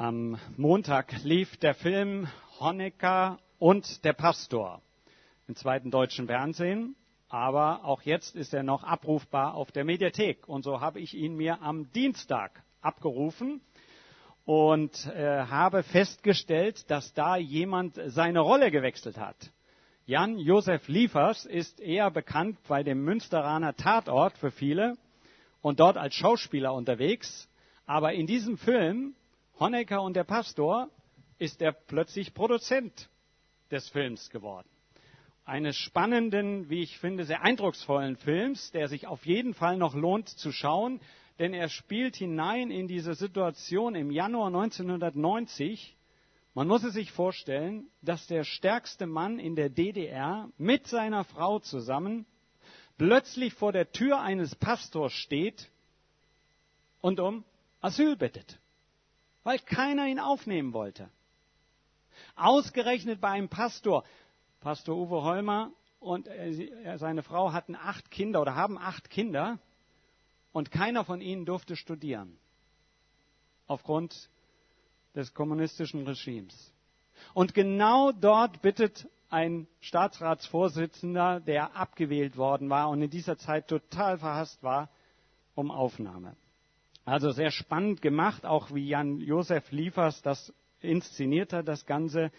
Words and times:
Am 0.00 0.38
Montag 0.56 1.12
lief 1.24 1.58
der 1.58 1.74
Film 1.74 2.26
Honecker 2.58 3.38
und 3.58 4.02
der 4.02 4.14
Pastor 4.14 4.80
im 5.46 5.56
zweiten 5.56 5.90
deutschen 5.90 6.26
Fernsehen. 6.26 6.96
Aber 7.28 7.84
auch 7.84 8.00
jetzt 8.00 8.34
ist 8.34 8.54
er 8.54 8.62
noch 8.62 8.82
abrufbar 8.82 9.52
auf 9.52 9.72
der 9.72 9.84
Mediathek. 9.84 10.48
Und 10.48 10.62
so 10.62 10.80
habe 10.80 11.00
ich 11.00 11.12
ihn 11.12 11.36
mir 11.36 11.60
am 11.60 11.92
Dienstag 11.92 12.62
abgerufen 12.80 13.60
und 14.46 15.04
äh, 15.08 15.44
habe 15.44 15.82
festgestellt, 15.82 16.90
dass 16.90 17.12
da 17.12 17.36
jemand 17.36 18.00
seine 18.06 18.40
Rolle 18.40 18.70
gewechselt 18.70 19.18
hat. 19.18 19.36
Jan 20.06 20.38
Josef 20.38 20.88
Liefers 20.88 21.44
ist 21.44 21.78
eher 21.78 22.10
bekannt 22.10 22.56
bei 22.66 22.82
dem 22.82 23.04
Münsteraner 23.04 23.76
Tatort 23.76 24.38
für 24.38 24.50
viele 24.50 24.96
und 25.60 25.78
dort 25.78 25.98
als 25.98 26.14
Schauspieler 26.14 26.72
unterwegs. 26.72 27.50
Aber 27.84 28.14
in 28.14 28.26
diesem 28.26 28.56
Film 28.56 29.14
Honecker 29.60 30.00
und 30.00 30.16
der 30.16 30.24
Pastor 30.24 30.88
ist 31.38 31.60
er 31.60 31.72
plötzlich 31.72 32.32
Produzent 32.32 33.10
des 33.70 33.86
Films 33.90 34.30
geworden. 34.30 34.66
Eines 35.44 35.76
spannenden, 35.76 36.70
wie 36.70 36.82
ich 36.82 36.98
finde, 36.98 37.24
sehr 37.26 37.42
eindrucksvollen 37.42 38.16
Films, 38.16 38.70
der 38.72 38.88
sich 38.88 39.06
auf 39.06 39.26
jeden 39.26 39.52
Fall 39.52 39.76
noch 39.76 39.94
lohnt 39.94 40.30
zu 40.30 40.50
schauen, 40.50 40.98
denn 41.38 41.52
er 41.52 41.68
spielt 41.68 42.16
hinein 42.16 42.70
in 42.70 42.88
diese 42.88 43.14
Situation 43.14 43.94
im 43.94 44.10
Januar 44.10 44.46
1990. 44.46 45.94
Man 46.54 46.66
muss 46.66 46.82
es 46.82 46.94
sich 46.94 47.12
vorstellen, 47.12 47.86
dass 48.00 48.26
der 48.28 48.44
stärkste 48.44 49.06
Mann 49.06 49.38
in 49.38 49.56
der 49.56 49.68
DDR 49.68 50.48
mit 50.56 50.86
seiner 50.86 51.24
Frau 51.24 51.58
zusammen 51.58 52.24
plötzlich 52.96 53.52
vor 53.52 53.72
der 53.72 53.92
Tür 53.92 54.20
eines 54.20 54.54
Pastors 54.54 55.12
steht 55.12 55.70
und 57.02 57.20
um 57.20 57.44
Asyl 57.82 58.16
bittet 58.16 58.58
weil 59.44 59.58
keiner 59.58 60.06
ihn 60.06 60.20
aufnehmen 60.20 60.72
wollte. 60.72 61.08
Ausgerechnet 62.36 63.20
bei 63.20 63.28
einem 63.30 63.48
Pastor, 63.48 64.04
Pastor 64.60 64.96
Uwe 64.96 65.22
Holmer 65.22 65.72
und 66.00 66.28
seine 66.96 67.22
Frau 67.22 67.52
hatten 67.52 67.74
acht 67.74 68.10
Kinder 68.10 68.40
oder 68.40 68.54
haben 68.54 68.78
acht 68.78 69.10
Kinder 69.10 69.58
und 70.52 70.70
keiner 70.70 71.04
von 71.04 71.20
ihnen 71.20 71.46
durfte 71.46 71.76
studieren. 71.76 72.38
Aufgrund 73.66 74.28
des 75.14 75.32
kommunistischen 75.34 76.06
Regimes. 76.06 76.72
Und 77.34 77.54
genau 77.54 78.12
dort 78.12 78.62
bittet 78.62 79.08
ein 79.28 79.68
Staatsratsvorsitzender, 79.80 81.40
der 81.40 81.76
abgewählt 81.76 82.36
worden 82.36 82.68
war 82.68 82.88
und 82.88 83.02
in 83.02 83.10
dieser 83.10 83.38
Zeit 83.38 83.68
total 83.68 84.18
verhasst 84.18 84.62
war, 84.62 84.88
um 85.54 85.70
Aufnahme. 85.70 86.36
Also 87.10 87.32
sehr 87.32 87.50
spannend 87.50 88.02
gemacht, 88.02 88.46
auch 88.46 88.72
wie 88.72 88.86
Jan 88.86 89.18
Josef 89.18 89.72
Liefers 89.72 90.22
das 90.22 90.54
inszeniert 90.80 91.52
hat, 91.52 91.66
das 91.66 91.84
Ganze. 91.84 92.30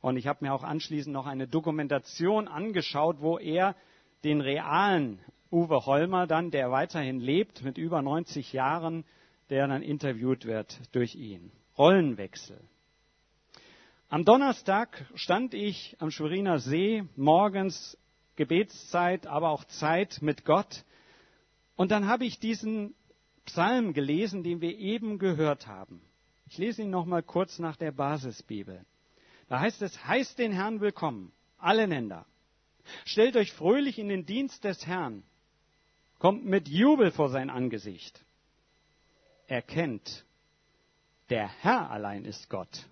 Und 0.00 0.16
ich 0.16 0.26
habe 0.26 0.44
mir 0.44 0.52
auch 0.52 0.64
anschließend 0.64 1.12
noch 1.12 1.26
eine 1.26 1.46
Dokumentation 1.46 2.48
angeschaut, 2.48 3.20
wo 3.20 3.38
er 3.38 3.76
den 4.24 4.40
realen 4.40 5.20
Uwe 5.52 5.86
Holmer 5.86 6.26
dann, 6.26 6.50
der 6.50 6.72
weiterhin 6.72 7.20
lebt, 7.20 7.62
mit 7.62 7.78
über 7.78 8.02
90 8.02 8.52
Jahren, 8.52 9.04
der 9.48 9.68
dann 9.68 9.82
interviewt 9.82 10.44
wird 10.44 10.76
durch 10.90 11.14
ihn. 11.14 11.52
Rollenwechsel. 11.78 12.58
Am 14.08 14.24
Donnerstag 14.24 15.06
stand 15.14 15.54
ich 15.54 15.96
am 16.00 16.10
Schweriner 16.10 16.58
See, 16.58 17.04
morgens 17.14 17.96
Gebetszeit, 18.34 19.28
aber 19.28 19.50
auch 19.50 19.62
Zeit 19.66 20.18
mit 20.20 20.44
Gott. 20.44 20.84
Und 21.76 21.92
dann 21.92 22.08
habe 22.08 22.24
ich 22.24 22.40
diesen 22.40 22.92
Psalm 23.46 23.92
gelesen, 23.92 24.42
den 24.42 24.60
wir 24.60 24.76
eben 24.76 25.18
gehört 25.18 25.66
haben. 25.66 26.02
Ich 26.48 26.58
lese 26.58 26.82
ihn 26.82 26.90
noch 26.90 27.06
mal 27.06 27.22
kurz 27.22 27.58
nach 27.58 27.76
der 27.76 27.92
Basisbibel. 27.92 28.84
Da 29.48 29.60
heißt 29.60 29.82
es, 29.82 30.04
heißt 30.04 30.38
den 30.38 30.52
Herrn 30.52 30.80
willkommen, 30.80 31.32
alle 31.58 31.86
Länder. 31.86 32.26
Stellt 33.04 33.36
euch 33.36 33.52
fröhlich 33.52 33.98
in 33.98 34.08
den 34.08 34.26
Dienst 34.26 34.64
des 34.64 34.86
Herrn. 34.86 35.22
Kommt 36.18 36.44
mit 36.44 36.68
Jubel 36.68 37.10
vor 37.10 37.30
sein 37.30 37.50
Angesicht. 37.50 38.24
Erkennt, 39.46 40.24
der 41.30 41.48
Herr 41.48 41.90
allein 41.90 42.24
ist 42.24 42.48
Gott. 42.48 42.88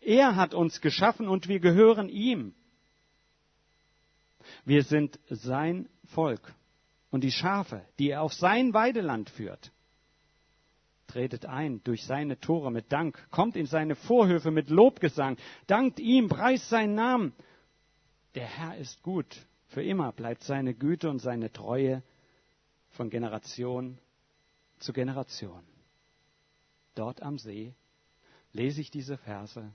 Er 0.00 0.36
hat 0.36 0.54
uns 0.54 0.80
geschaffen 0.80 1.28
und 1.28 1.48
wir 1.48 1.60
gehören 1.60 2.08
ihm. 2.08 2.54
Wir 4.64 4.84
sind 4.84 5.18
sein 5.28 5.88
Volk 6.06 6.54
und 7.10 7.22
die 7.22 7.32
Schafe, 7.32 7.84
die 7.98 8.10
er 8.10 8.22
auf 8.22 8.32
sein 8.32 8.72
Weideland 8.72 9.30
führt. 9.30 9.72
Tretet 11.06 11.44
ein 11.44 11.82
durch 11.82 12.04
seine 12.06 12.38
Tore 12.38 12.70
mit 12.70 12.92
Dank, 12.92 13.28
kommt 13.30 13.56
in 13.56 13.66
seine 13.66 13.96
Vorhöfe 13.96 14.50
mit 14.52 14.70
Lobgesang, 14.70 15.36
dankt 15.66 15.98
ihm, 15.98 16.28
preist 16.28 16.68
seinen 16.68 16.94
Namen. 16.94 17.34
Der 18.36 18.46
Herr 18.46 18.76
ist 18.76 19.02
gut, 19.02 19.26
für 19.66 19.82
immer 19.82 20.12
bleibt 20.12 20.44
seine 20.44 20.72
Güte 20.72 21.10
und 21.10 21.18
seine 21.18 21.52
Treue 21.52 22.02
von 22.90 23.10
Generation 23.10 23.98
zu 24.78 24.92
Generation. 24.92 25.64
Dort 26.94 27.22
am 27.22 27.38
See 27.38 27.74
lese 28.52 28.80
ich 28.80 28.90
diese 28.90 29.16
Verse. 29.16 29.72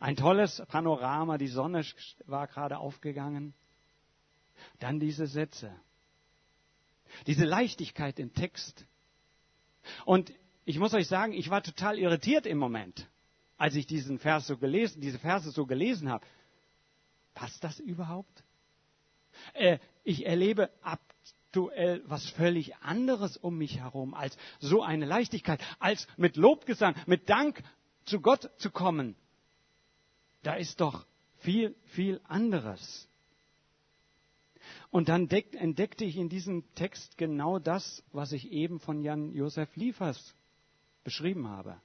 Ein 0.00 0.16
tolles 0.16 0.62
Panorama, 0.68 1.38
die 1.38 1.48
Sonne 1.48 1.84
war 2.26 2.46
gerade 2.46 2.78
aufgegangen. 2.78 3.54
Dann 4.80 5.00
diese 5.00 5.26
Sätze. 5.26 5.74
Diese 7.26 7.44
Leichtigkeit 7.44 8.18
im 8.18 8.32
Text. 8.34 8.86
Und 10.04 10.32
ich 10.64 10.78
muss 10.78 10.94
euch 10.94 11.08
sagen, 11.08 11.32
ich 11.32 11.50
war 11.50 11.62
total 11.62 11.98
irritiert 11.98 12.46
im 12.46 12.58
Moment, 12.58 13.08
als 13.56 13.74
ich 13.74 13.86
diesen 13.86 14.18
Vers 14.18 14.46
so 14.46 14.56
gelesen, 14.56 15.00
diese 15.00 15.18
Verse 15.18 15.50
so 15.50 15.66
gelesen 15.66 16.08
habe. 16.08 16.24
Passt 17.34 17.64
das 17.64 17.80
überhaupt? 17.80 18.44
Äh, 19.54 19.78
ich 20.04 20.26
erlebe 20.26 20.70
aktuell 20.82 22.02
was 22.06 22.28
völlig 22.30 22.76
anderes 22.76 23.36
um 23.36 23.56
mich 23.58 23.78
herum 23.78 24.14
als 24.14 24.36
so 24.60 24.82
eine 24.82 25.06
Leichtigkeit, 25.06 25.60
als 25.78 26.06
mit 26.16 26.36
Lobgesang, 26.36 26.94
mit 27.06 27.28
Dank 27.28 27.62
zu 28.04 28.20
Gott 28.20 28.50
zu 28.58 28.70
kommen. 28.70 29.16
Da 30.42 30.54
ist 30.54 30.80
doch 30.80 31.06
viel, 31.38 31.74
viel 31.84 32.20
anderes. 32.24 33.08
Und 34.92 35.08
dann 35.08 35.26
entdeckte 35.30 36.04
ich 36.04 36.18
in 36.18 36.28
diesem 36.28 36.64
Text 36.74 37.16
genau 37.16 37.58
das, 37.58 38.04
was 38.12 38.30
ich 38.32 38.52
eben 38.52 38.78
von 38.78 39.00
Jan 39.00 39.32
Josef 39.32 39.74
Liefers 39.74 40.34
beschrieben 41.02 41.48
habe. 41.48 41.80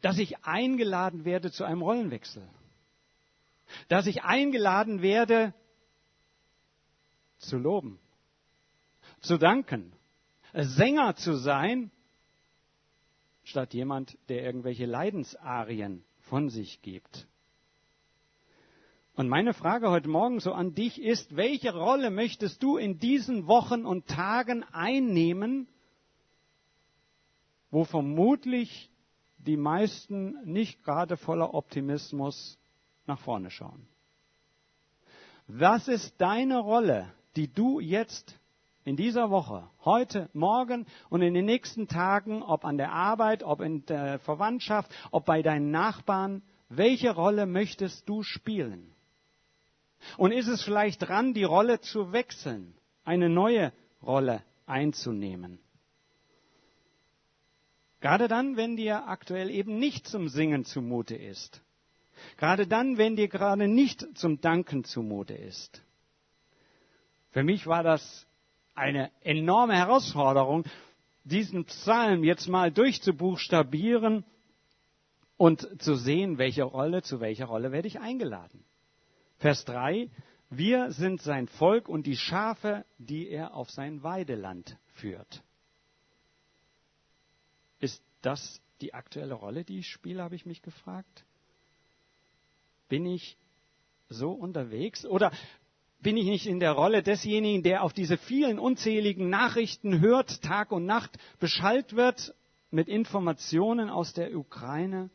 Dass 0.00 0.18
ich 0.18 0.44
eingeladen 0.44 1.24
werde 1.24 1.50
zu 1.50 1.64
einem 1.64 1.82
Rollenwechsel. 1.82 2.48
Dass 3.88 4.06
ich 4.06 4.22
eingeladen 4.22 5.02
werde 5.02 5.52
zu 7.38 7.58
loben, 7.58 7.98
zu 9.20 9.36
danken, 9.36 9.92
Sänger 10.52 11.16
zu 11.16 11.36
sein, 11.36 11.90
statt 13.42 13.74
jemand, 13.74 14.16
der 14.28 14.44
irgendwelche 14.44 14.86
Leidensarien 14.86 16.04
von 16.20 16.48
sich 16.48 16.80
gibt. 16.82 17.26
Und 19.16 19.30
meine 19.30 19.54
Frage 19.54 19.90
heute 19.90 20.10
Morgen 20.10 20.40
so 20.40 20.52
an 20.52 20.74
dich 20.74 21.00
ist, 21.00 21.36
welche 21.36 21.74
Rolle 21.74 22.10
möchtest 22.10 22.62
du 22.62 22.76
in 22.76 22.98
diesen 22.98 23.46
Wochen 23.46 23.86
und 23.86 24.06
Tagen 24.06 24.62
einnehmen, 24.72 25.68
wo 27.70 27.84
vermutlich 27.84 28.90
die 29.38 29.56
meisten 29.56 30.36
nicht 30.44 30.84
gerade 30.84 31.16
voller 31.16 31.54
Optimismus 31.54 32.58
nach 33.06 33.18
vorne 33.18 33.50
schauen? 33.50 33.88
Was 35.46 35.88
ist 35.88 36.20
deine 36.20 36.58
Rolle, 36.58 37.10
die 37.36 37.50
du 37.50 37.80
jetzt 37.80 38.38
in 38.84 38.96
dieser 38.96 39.30
Woche, 39.30 39.66
heute, 39.82 40.28
morgen 40.34 40.84
und 41.08 41.22
in 41.22 41.32
den 41.32 41.46
nächsten 41.46 41.88
Tagen, 41.88 42.42
ob 42.42 42.66
an 42.66 42.76
der 42.76 42.92
Arbeit, 42.92 43.44
ob 43.44 43.62
in 43.62 43.86
der 43.86 44.18
Verwandtschaft, 44.18 44.94
ob 45.10 45.24
bei 45.24 45.40
deinen 45.40 45.70
Nachbarn, 45.70 46.42
welche 46.68 47.14
Rolle 47.14 47.46
möchtest 47.46 48.06
du 48.10 48.22
spielen? 48.22 48.92
Und 50.16 50.32
ist 50.32 50.48
es 50.48 50.62
vielleicht 50.62 51.02
dran, 51.02 51.34
die 51.34 51.44
Rolle 51.44 51.80
zu 51.80 52.12
wechseln, 52.12 52.74
eine 53.04 53.28
neue 53.28 53.72
Rolle 54.02 54.42
einzunehmen? 54.66 55.58
Gerade 58.00 58.28
dann, 58.28 58.56
wenn 58.56 58.76
dir 58.76 59.08
aktuell 59.08 59.50
eben 59.50 59.78
nicht 59.78 60.06
zum 60.06 60.28
Singen 60.28 60.64
zumute 60.64 61.16
ist. 61.16 61.62
Gerade 62.36 62.66
dann, 62.66 62.98
wenn 62.98 63.16
dir 63.16 63.28
gerade 63.28 63.68
nicht 63.68 64.06
zum 64.16 64.40
Danken 64.40 64.84
zumute 64.84 65.34
ist. 65.34 65.82
Für 67.30 67.42
mich 67.42 67.66
war 67.66 67.82
das 67.82 68.26
eine 68.74 69.10
enorme 69.22 69.76
Herausforderung, 69.76 70.64
diesen 71.24 71.64
Psalm 71.64 72.22
jetzt 72.24 72.46
mal 72.46 72.70
durchzubuchstabieren 72.70 74.24
und 75.36 75.82
zu 75.82 75.96
sehen, 75.96 76.38
welche 76.38 76.62
Rolle, 76.62 77.02
zu 77.02 77.20
welcher 77.20 77.46
Rolle 77.46 77.72
werde 77.72 77.88
ich 77.88 78.00
eingeladen. 78.00 78.64
Vers 79.38 79.64
3, 79.66 80.10
wir 80.50 80.92
sind 80.92 81.20
sein 81.20 81.48
Volk 81.48 81.88
und 81.88 82.06
die 82.06 82.16
Schafe, 82.16 82.84
die 82.98 83.28
er 83.28 83.54
auf 83.54 83.70
sein 83.70 84.02
Weideland 84.02 84.78
führt. 84.94 85.42
Ist 87.80 88.02
das 88.22 88.60
die 88.80 88.94
aktuelle 88.94 89.34
Rolle, 89.34 89.64
die 89.64 89.80
ich 89.80 89.88
spiele, 89.88 90.22
habe 90.22 90.34
ich 90.34 90.46
mich 90.46 90.62
gefragt. 90.62 91.24
Bin 92.88 93.04
ich 93.06 93.36
so 94.08 94.30
unterwegs? 94.30 95.04
Oder 95.04 95.32
bin 96.00 96.16
ich 96.16 96.26
nicht 96.26 96.46
in 96.46 96.60
der 96.60 96.72
Rolle 96.72 97.02
desjenigen, 97.02 97.62
der 97.62 97.82
auf 97.82 97.92
diese 97.92 98.16
vielen 98.16 98.58
unzähligen 98.58 99.28
Nachrichten 99.28 100.00
hört, 100.00 100.42
Tag 100.42 100.72
und 100.72 100.86
Nacht 100.86 101.18
beschallt 101.40 101.96
wird 101.96 102.34
mit 102.70 102.88
Informationen 102.88 103.90
aus 103.90 104.12
der 104.12 104.36
Ukraine? 104.36 105.10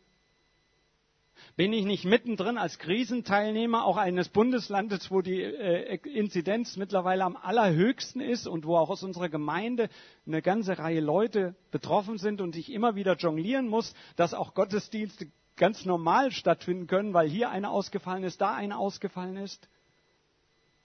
Bin 1.57 1.74
ich 1.74 1.86
nicht 1.86 2.06
mittendrin 2.06 2.57
als 2.57 2.80
Krisenteilnehmer 2.80 3.83
auch 3.83 3.98
eines 3.98 4.30
Bundeslandes, 4.30 5.12
wo 5.12 5.21
die 5.21 5.42
äh, 5.42 5.98
Inzidenz 6.07 6.77
mittlerweile 6.77 7.25
am 7.25 7.36
allerhöchsten 7.36 8.21
ist 8.21 8.48
und 8.48 8.65
wo 8.65 8.77
auch 8.77 8.89
aus 8.89 9.03
unserer 9.03 9.30
Gemeinde 9.30 9.89
eine 10.25 10.42
ganze 10.42 10.77
Reihe 10.77 11.01
Leute 11.01 11.56
betroffen 11.71 12.18
sind 12.18 12.39
und 12.39 12.56
ich 12.56 12.71
immer 12.71 12.95
wieder 12.95 13.15
jonglieren 13.18 13.68
muss, 13.68 13.94
dass 14.15 14.33
auch 14.33 14.53
Gottesdienste 14.53 15.27
ganz 15.57 15.86
normal 15.86 16.31
stattfinden 16.31 16.88
können, 16.88 17.13
weil 17.13 17.30
hier 17.30 17.50
eine 17.50 17.69
ausgefallen 17.69 18.24
ist, 18.24 18.39
da 18.39 18.56
eine 18.56 18.77
ausgefallen 18.77 19.38
ist? 19.38 19.68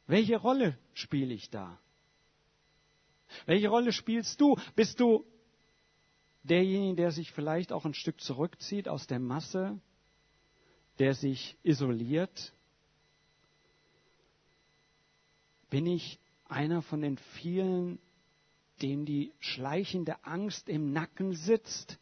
Welche 0.07 0.37
Rolle 0.37 0.77
spiele 0.95 1.33
ich 1.33 1.51
da? 1.51 1.79
Welche 3.47 3.69
Rolle 3.69 3.93
spielst 3.93 4.41
du? 4.41 4.57
Bist 4.75 5.01
du 5.01 5.25
derjenige, 6.43 6.97
der 6.97 7.11
sich 7.11 7.33
vielleicht 7.33 7.73
auch 7.73 7.85
ein 7.85 7.95
Stück 7.95 8.21
zurückzieht 8.21 8.89
aus 8.89 9.07
der 9.07 9.19
Masse, 9.19 9.81
der 10.99 11.15
sich 11.15 11.57
isoliert? 11.63 12.53
Bin 15.71 15.87
ich 15.87 16.19
einer 16.49 16.83
von 16.83 17.01
den 17.01 17.19
vielen, 17.19 17.99
dem 18.83 19.05
die 19.05 19.33
schleichende 19.41 20.25
Angst 20.25 20.69
im 20.69 20.93
Nacken 20.93 21.35
sitzt? 21.35 21.99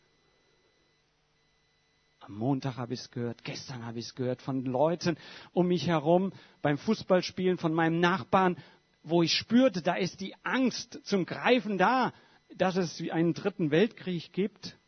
Am 2.20 2.38
Montag 2.38 2.76
habe 2.76 2.94
ich 2.94 3.00
es 3.00 3.10
gehört, 3.10 3.44
gestern 3.44 3.84
habe 3.84 3.98
ich 3.98 4.06
es 4.06 4.14
gehört 4.14 4.40
von 4.40 4.64
Leuten 4.64 5.18
um 5.52 5.68
mich 5.68 5.86
herum 5.86 6.32
beim 6.62 6.78
Fußballspielen 6.78 7.58
von 7.58 7.74
meinem 7.74 8.00
Nachbarn, 8.00 8.56
wo 9.02 9.22
ich 9.22 9.34
spürte, 9.34 9.82
da 9.82 9.94
ist 9.94 10.20
die 10.20 10.34
Angst 10.42 11.00
zum 11.04 11.26
Greifen 11.26 11.76
da, 11.76 12.14
dass 12.56 12.76
es 12.76 12.98
einen 13.10 13.34
dritten 13.34 13.70
Weltkrieg 13.70 14.32
gibt. 14.32 14.78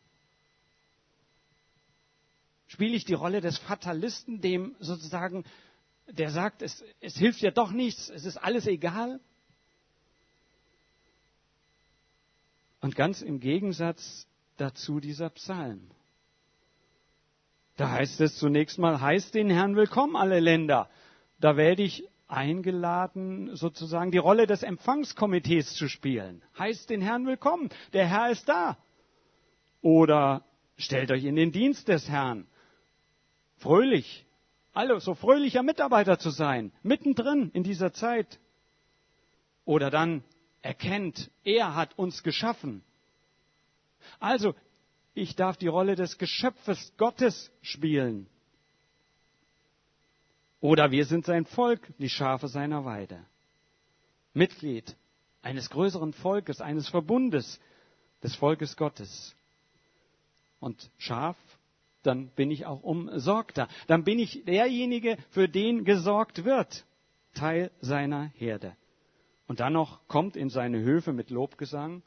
Spiele 2.67 2.95
ich 2.95 3.05
die 3.05 3.13
Rolle 3.13 3.41
des 3.41 3.57
Fatalisten, 3.57 4.41
dem 4.41 4.75
sozusagen, 4.79 5.45
der 6.09 6.31
sagt, 6.31 6.61
es, 6.61 6.83
es 6.99 7.17
hilft 7.17 7.41
ja 7.41 7.51
doch 7.51 7.71
nichts, 7.71 8.09
es 8.09 8.25
ist 8.25 8.37
alles 8.37 8.67
egal? 8.67 9.19
Und 12.81 12.95
ganz 12.95 13.21
im 13.21 13.39
Gegensatz 13.39 14.27
dazu 14.57 14.99
dieser 14.99 15.29
Psalm. 15.29 15.89
Da 17.77 17.91
heißt 17.91 18.21
es 18.21 18.37
zunächst 18.37 18.79
mal, 18.79 18.99
heißt 18.99 19.35
den 19.35 19.49
Herrn 19.49 19.75
willkommen 19.75 20.15
alle 20.15 20.39
Länder. 20.39 20.89
Da 21.39 21.57
werde 21.57 21.83
ich 21.83 22.03
eingeladen, 22.27 23.55
sozusagen 23.55 24.11
die 24.11 24.17
Rolle 24.17 24.47
des 24.47 24.63
Empfangskomitees 24.63 25.75
zu 25.75 25.87
spielen. 25.87 26.41
Heißt 26.57 26.89
den 26.89 27.01
Herrn 27.01 27.25
willkommen. 27.25 27.69
Der 27.93 28.07
Herr 28.07 28.31
ist 28.31 28.49
da. 28.49 28.77
Oder 29.81 30.43
stellt 30.77 31.11
euch 31.11 31.23
in 31.23 31.35
den 31.35 31.51
Dienst 31.51 31.87
des 31.87 32.09
Herrn. 32.09 32.47
Fröhlich. 33.57 34.25
Also 34.73 34.99
so 34.99 35.15
fröhlicher 35.15 35.63
Mitarbeiter 35.63 36.19
zu 36.19 36.29
sein. 36.29 36.71
Mittendrin 36.83 37.49
in 37.53 37.63
dieser 37.63 37.93
Zeit. 37.93 38.39
Oder 39.65 39.89
dann 39.89 40.23
erkennt, 40.61 41.31
er 41.43 41.75
hat 41.75 41.97
uns 41.97 42.23
geschaffen. 42.23 42.83
Also 44.19 44.55
ich 45.13 45.35
darf 45.35 45.57
die 45.57 45.67
Rolle 45.67 45.95
des 45.95 46.17
Geschöpfes 46.17 46.93
Gottes 46.97 47.51
spielen. 47.61 48.27
Oder 50.59 50.91
wir 50.91 51.05
sind 51.05 51.25
sein 51.25 51.45
Volk, 51.45 51.91
die 51.97 52.09
Schafe 52.09 52.47
seiner 52.47 52.85
Weide. 52.85 53.23
Mitglied 54.33 54.95
eines 55.41 55.69
größeren 55.69 56.13
Volkes, 56.13 56.61
eines 56.61 56.89
Verbundes 56.89 57.59
des 58.21 58.35
Volkes 58.35 58.75
Gottes. 58.75 59.35
Und 60.59 60.89
Schaf, 60.97 61.37
dann 62.03 62.29
bin 62.29 62.51
ich 62.51 62.65
auch 62.65 62.83
umsorgter. 62.83 63.67
Dann 63.87 64.03
bin 64.03 64.19
ich 64.19 64.43
derjenige, 64.45 65.17
für 65.29 65.47
den 65.49 65.83
gesorgt 65.83 66.45
wird. 66.45 66.85
Teil 67.33 67.71
seiner 67.81 68.25
Herde. 68.35 68.75
Und 69.47 69.59
dann 69.59 69.73
noch 69.73 70.07
kommt 70.07 70.35
in 70.35 70.49
seine 70.49 70.79
Höfe 70.79 71.13
mit 71.13 71.29
Lobgesang. 71.29 72.01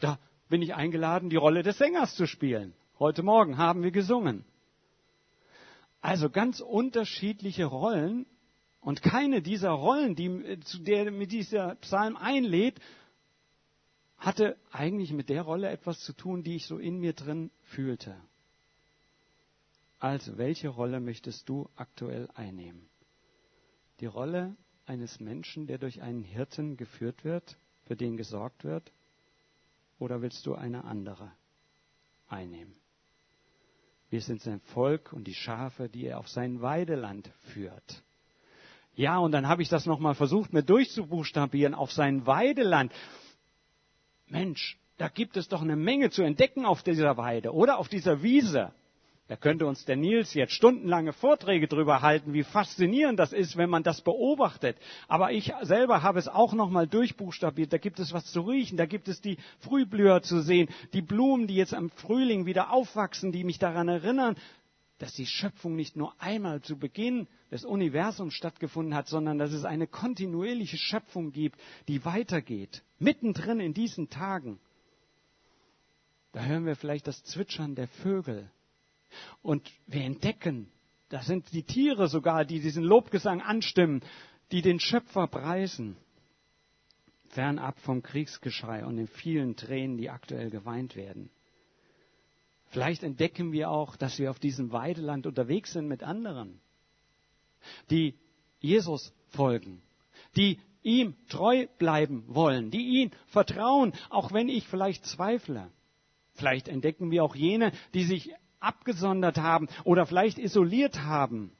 Da 0.00 0.18
bin 0.48 0.60
ich 0.60 0.74
eingeladen, 0.74 1.30
die 1.30 1.36
Rolle 1.36 1.62
des 1.62 1.78
Sängers 1.78 2.14
zu 2.14 2.26
spielen. 2.26 2.74
Heute 2.98 3.22
Morgen 3.22 3.58
haben 3.58 3.82
wir 3.82 3.90
gesungen. 3.90 4.44
Also 6.00 6.28
ganz 6.28 6.60
unterschiedliche 6.60 7.64
Rollen 7.64 8.26
und 8.80 9.02
keine 9.02 9.40
dieser 9.40 9.70
Rollen, 9.70 10.14
die, 10.14 10.60
zu 10.60 10.78
der 10.80 11.10
mit 11.10 11.32
dieser 11.32 11.76
Psalm 11.76 12.16
einlädt, 12.16 12.78
hatte 14.18 14.56
eigentlich 14.70 15.12
mit 15.12 15.30
der 15.30 15.42
Rolle 15.42 15.70
etwas 15.70 16.00
zu 16.00 16.12
tun, 16.12 16.42
die 16.42 16.56
ich 16.56 16.66
so 16.66 16.78
in 16.78 16.98
mir 16.98 17.14
drin 17.14 17.50
fühlte. 17.62 18.16
Also, 20.04 20.36
welche 20.36 20.68
Rolle 20.68 21.00
möchtest 21.00 21.48
du 21.48 21.66
aktuell 21.76 22.28
einnehmen? 22.34 22.90
Die 24.00 24.06
Rolle 24.06 24.54
eines 24.84 25.18
Menschen, 25.18 25.66
der 25.66 25.78
durch 25.78 26.02
einen 26.02 26.24
Hirten 26.24 26.76
geführt 26.76 27.24
wird, 27.24 27.56
für 27.86 27.96
den 27.96 28.18
gesorgt 28.18 28.64
wird? 28.64 28.92
oder 29.98 30.20
willst 30.20 30.44
du 30.44 30.54
eine 30.54 30.84
andere 30.84 31.32
einnehmen? 32.28 32.74
Wir 34.10 34.20
sind 34.20 34.42
sein 34.42 34.60
Volk 34.60 35.14
und 35.14 35.24
die 35.24 35.32
Schafe, 35.32 35.88
die 35.88 36.04
er 36.04 36.18
auf 36.18 36.28
sein 36.28 36.60
Weideland 36.60 37.32
führt. 37.54 38.02
Ja, 38.96 39.16
und 39.16 39.32
dann 39.32 39.48
habe 39.48 39.62
ich 39.62 39.70
das 39.70 39.86
nochmal 39.86 40.14
versucht, 40.14 40.52
mir 40.52 40.64
durchzubuchstabieren, 40.64 41.72
auf 41.72 41.92
sein 41.92 42.26
Weideland. 42.26 42.92
Mensch, 44.26 44.78
da 44.98 45.08
gibt 45.08 45.38
es 45.38 45.48
doch 45.48 45.62
eine 45.62 45.76
Menge 45.76 46.10
zu 46.10 46.20
entdecken 46.20 46.66
auf 46.66 46.82
dieser 46.82 47.16
Weide 47.16 47.54
oder 47.54 47.78
auf 47.78 47.88
dieser 47.88 48.22
Wiese. 48.22 48.74
Da 49.26 49.36
könnte 49.36 49.66
uns 49.66 49.86
der 49.86 49.96
Nils 49.96 50.34
jetzt 50.34 50.52
stundenlange 50.52 51.14
Vorträge 51.14 51.66
darüber 51.66 52.02
halten, 52.02 52.34
wie 52.34 52.42
faszinierend 52.42 53.18
das 53.18 53.32
ist, 53.32 53.56
wenn 53.56 53.70
man 53.70 53.82
das 53.82 54.02
beobachtet. 54.02 54.76
Aber 55.08 55.32
ich 55.32 55.50
selber 55.62 56.02
habe 56.02 56.18
es 56.18 56.28
auch 56.28 56.52
nochmal 56.52 56.86
durchbuchstabiert. 56.86 57.72
Da 57.72 57.78
gibt 57.78 57.98
es 58.00 58.12
was 58.12 58.26
zu 58.26 58.42
riechen, 58.42 58.76
da 58.76 58.84
gibt 58.84 59.08
es 59.08 59.22
die 59.22 59.38
Frühblüher 59.60 60.20
zu 60.20 60.42
sehen, 60.42 60.68
die 60.92 61.00
Blumen, 61.00 61.46
die 61.46 61.54
jetzt 61.54 61.72
im 61.72 61.88
Frühling 61.90 62.44
wieder 62.44 62.70
aufwachsen, 62.70 63.32
die 63.32 63.44
mich 63.44 63.58
daran 63.58 63.88
erinnern, 63.88 64.36
dass 64.98 65.14
die 65.14 65.26
Schöpfung 65.26 65.74
nicht 65.74 65.96
nur 65.96 66.14
einmal 66.20 66.60
zu 66.60 66.78
Beginn 66.78 67.26
des 67.50 67.64
Universums 67.64 68.34
stattgefunden 68.34 68.94
hat, 68.94 69.08
sondern 69.08 69.38
dass 69.38 69.52
es 69.52 69.64
eine 69.64 69.86
kontinuierliche 69.86 70.76
Schöpfung 70.76 71.32
gibt, 71.32 71.58
die 71.88 72.04
weitergeht, 72.04 72.82
mittendrin 72.98 73.58
in 73.58 73.72
diesen 73.72 74.10
Tagen. 74.10 74.60
Da 76.32 76.44
hören 76.44 76.66
wir 76.66 76.76
vielleicht 76.76 77.06
das 77.06 77.22
Zwitschern 77.24 77.74
der 77.74 77.88
Vögel, 77.88 78.50
und 79.42 79.70
wir 79.86 80.02
entdecken, 80.02 80.70
das 81.08 81.26
sind 81.26 81.52
die 81.52 81.62
Tiere 81.62 82.08
sogar, 82.08 82.44
die 82.44 82.60
diesen 82.60 82.82
Lobgesang 82.82 83.40
anstimmen, 83.40 84.02
die 84.52 84.62
den 84.62 84.80
Schöpfer 84.80 85.26
preisen. 85.26 85.96
Fernab 87.28 87.80
vom 87.80 88.02
Kriegsgeschrei 88.02 88.84
und 88.84 88.96
den 88.96 89.08
vielen 89.08 89.56
Tränen, 89.56 89.96
die 89.96 90.10
aktuell 90.10 90.50
geweint 90.50 90.94
werden. 90.94 91.30
Vielleicht 92.68 93.02
entdecken 93.02 93.52
wir 93.52 93.70
auch, 93.70 93.96
dass 93.96 94.18
wir 94.18 94.30
auf 94.30 94.38
diesem 94.38 94.72
Weideland 94.72 95.26
unterwegs 95.26 95.72
sind 95.72 95.86
mit 95.86 96.02
anderen, 96.02 96.60
die 97.90 98.14
Jesus 98.58 99.12
folgen, 99.28 99.82
die 100.36 100.58
ihm 100.82 101.14
treu 101.28 101.66
bleiben 101.78 102.24
wollen, 102.28 102.70
die 102.70 103.00
ihn 103.00 103.10
vertrauen, 103.26 103.92
auch 104.10 104.32
wenn 104.32 104.48
ich 104.48 104.66
vielleicht 104.66 105.06
zweifle. 105.06 105.70
Vielleicht 106.32 106.68
entdecken 106.68 107.10
wir 107.10 107.24
auch 107.24 107.34
jene, 107.34 107.72
die 107.94 108.04
sich 108.04 108.32
abgesondert 108.64 109.38
haben 109.38 109.68
oder 109.84 110.06
vielleicht 110.06 110.38
isoliert 110.38 111.02
haben, 111.02 111.52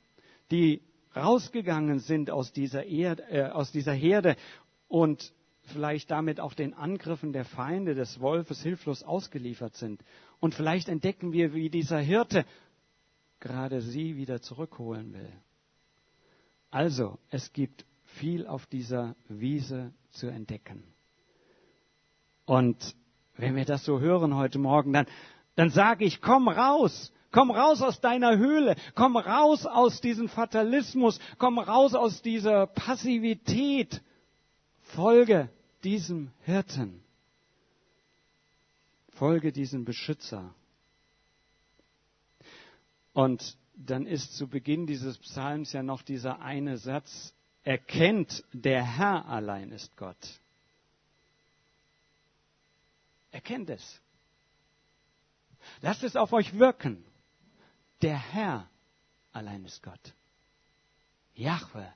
die 0.51 0.83
rausgegangen 1.17 2.01
sind 2.01 2.31
aus 2.31 2.53
dieser, 2.53 2.85
Erde, 2.85 3.23
äh, 3.31 3.51
aus 3.51 3.71
dieser 3.71 3.93
Herde 3.93 4.37
und 4.89 5.33
vielleicht 5.73 6.11
damit 6.11 6.41
auch 6.41 6.55
den 6.55 6.75
Angriffen 6.75 7.33
der 7.33 7.45
Feinde 7.45 7.95
des 7.95 8.21
Wolfes 8.21 8.63
hilflos 8.63 9.03
ausgeliefert 9.03 9.75
sind. 9.77 10.03
Und 10.41 10.55
vielleicht 10.55 10.89
entdecken 10.89 11.33
wir, 11.33 11.55
wie 11.55 11.71
dieser 11.71 11.99
Hirte 11.99 12.45
gerade 13.41 13.81
sie 13.81 14.17
wieder 14.17 14.41
zurückholen 14.41 15.13
will. 15.15 15.33
Also, 16.71 17.19
es 17.31 17.53
gibt 17.53 17.85
viel 18.05 18.47
auf 18.47 18.67
dieser 18.67 19.17
Wiese 19.29 19.93
zu 20.11 20.27
entdecken. 20.27 20.83
Und 22.47 22.97
wenn 23.37 23.57
wir 23.57 23.65
das 23.65 23.85
so 23.85 24.01
hören 24.01 24.35
heute 24.35 24.59
Morgen, 24.59 24.93
dann 24.93 25.07
dann 25.57 25.71
sage 25.71 26.05
ich, 26.05 26.21
komm 26.21 26.49
raus, 26.49 27.13
komm 27.31 27.51
raus 27.51 27.83
aus 27.83 28.01
deiner 28.01 28.37
Höhle, 28.37 28.77
komm 28.95 29.17
raus 29.17 29.67
aus 29.67 30.01
diesem 30.01 30.29
Fatalismus, 30.29 31.19
komm 31.39 31.59
raus 31.59 31.95
aus 31.95 32.23
dieser 32.23 32.67
Passivität, 32.67 34.03
folge 34.83 35.49
diesem 35.83 36.31
Hirten, 36.43 37.03
folge 39.13 39.53
diesem 39.53 39.85
Beschützer, 39.85 40.55
Und 43.15 43.57
dann 43.77 44.07
ist 44.07 44.37
zu 44.37 44.49
Beginn 44.49 44.87
dieses 44.87 45.17
Psalms 45.19 45.73
ja 45.73 45.83
noch 45.83 46.03
dieser 46.03 46.41
eine 46.41 46.77
Satz, 46.77 47.33
erkennt, 47.63 48.45
der 48.53 48.85
Herr 48.85 49.27
allein 49.27 49.71
ist 49.71 49.97
Gott. 49.97 50.17
Erkennt 53.31 53.71
es. 53.71 54.01
Lasst 55.81 56.03
es 56.03 56.17
auf 56.17 56.33
euch 56.33 56.59
wirken. 56.59 57.05
Der 58.03 58.17
Herr 58.17 58.69
allein 59.33 59.65
ist 59.65 59.83
Gott. 59.83 60.15
Jahwe 61.35 61.87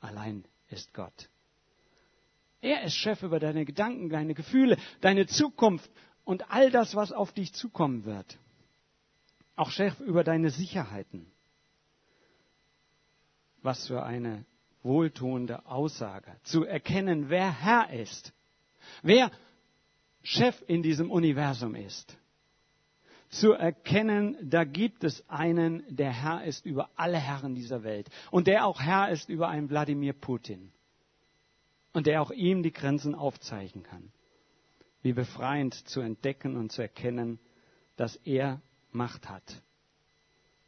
allein 0.00 0.44
ist 0.68 0.92
Gott. 0.94 1.28
Er 2.60 2.82
ist 2.82 2.94
Chef 2.94 3.22
über 3.22 3.40
deine 3.40 3.64
Gedanken, 3.64 4.10
deine 4.10 4.34
Gefühle, 4.34 4.76
deine 5.00 5.26
Zukunft 5.26 5.90
und 6.24 6.50
all 6.50 6.70
das, 6.70 6.94
was 6.94 7.10
auf 7.12 7.32
dich 7.32 7.54
zukommen 7.54 8.04
wird. 8.04 8.38
Auch 9.56 9.70
Chef 9.70 9.98
über 10.00 10.24
deine 10.24 10.50
Sicherheiten. 10.50 11.30
Was 13.62 13.86
für 13.86 14.02
eine 14.02 14.44
wohltuende 14.82 15.66
Aussage. 15.66 16.36
Zu 16.44 16.64
erkennen, 16.64 17.28
wer 17.28 17.50
Herr 17.50 17.90
ist. 17.92 18.32
Wer 19.02 19.30
Chef 20.22 20.62
in 20.66 20.82
diesem 20.82 21.10
Universum 21.10 21.74
ist. 21.74 22.16
Zu 23.30 23.52
erkennen, 23.52 24.36
da 24.42 24.64
gibt 24.64 25.04
es 25.04 25.28
einen, 25.28 25.84
der 25.88 26.10
Herr 26.10 26.44
ist 26.44 26.66
über 26.66 26.90
alle 26.96 27.18
Herren 27.18 27.54
dieser 27.54 27.84
Welt. 27.84 28.10
Und 28.32 28.48
der 28.48 28.66
auch 28.66 28.80
Herr 28.80 29.10
ist 29.10 29.28
über 29.28 29.48
einen 29.48 29.70
Wladimir 29.70 30.12
Putin. 30.12 30.72
Und 31.92 32.06
der 32.06 32.22
auch 32.22 32.32
ihm 32.32 32.62
die 32.62 32.72
Grenzen 32.72 33.14
aufzeichnen 33.14 33.84
kann. 33.84 34.12
Wie 35.02 35.12
befreiend 35.12 35.74
zu 35.88 36.00
entdecken 36.00 36.56
und 36.56 36.72
zu 36.72 36.82
erkennen, 36.82 37.38
dass 37.96 38.16
er 38.16 38.60
Macht 38.90 39.28
hat. 39.28 39.62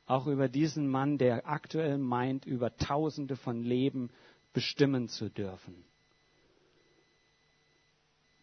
Auch 0.07 0.29
über 0.29 0.49
diesen 0.49 0.89
Mann, 0.89 1.19
der 1.19 1.49
aktuell 1.49 1.99
meint, 1.99 2.45
über 2.45 2.77
Tausende 2.77 3.35
von 3.37 3.63
Leben 3.65 4.11
bestimmen 4.53 5.09
zu 5.09 5.29
dürfen. 5.29 5.85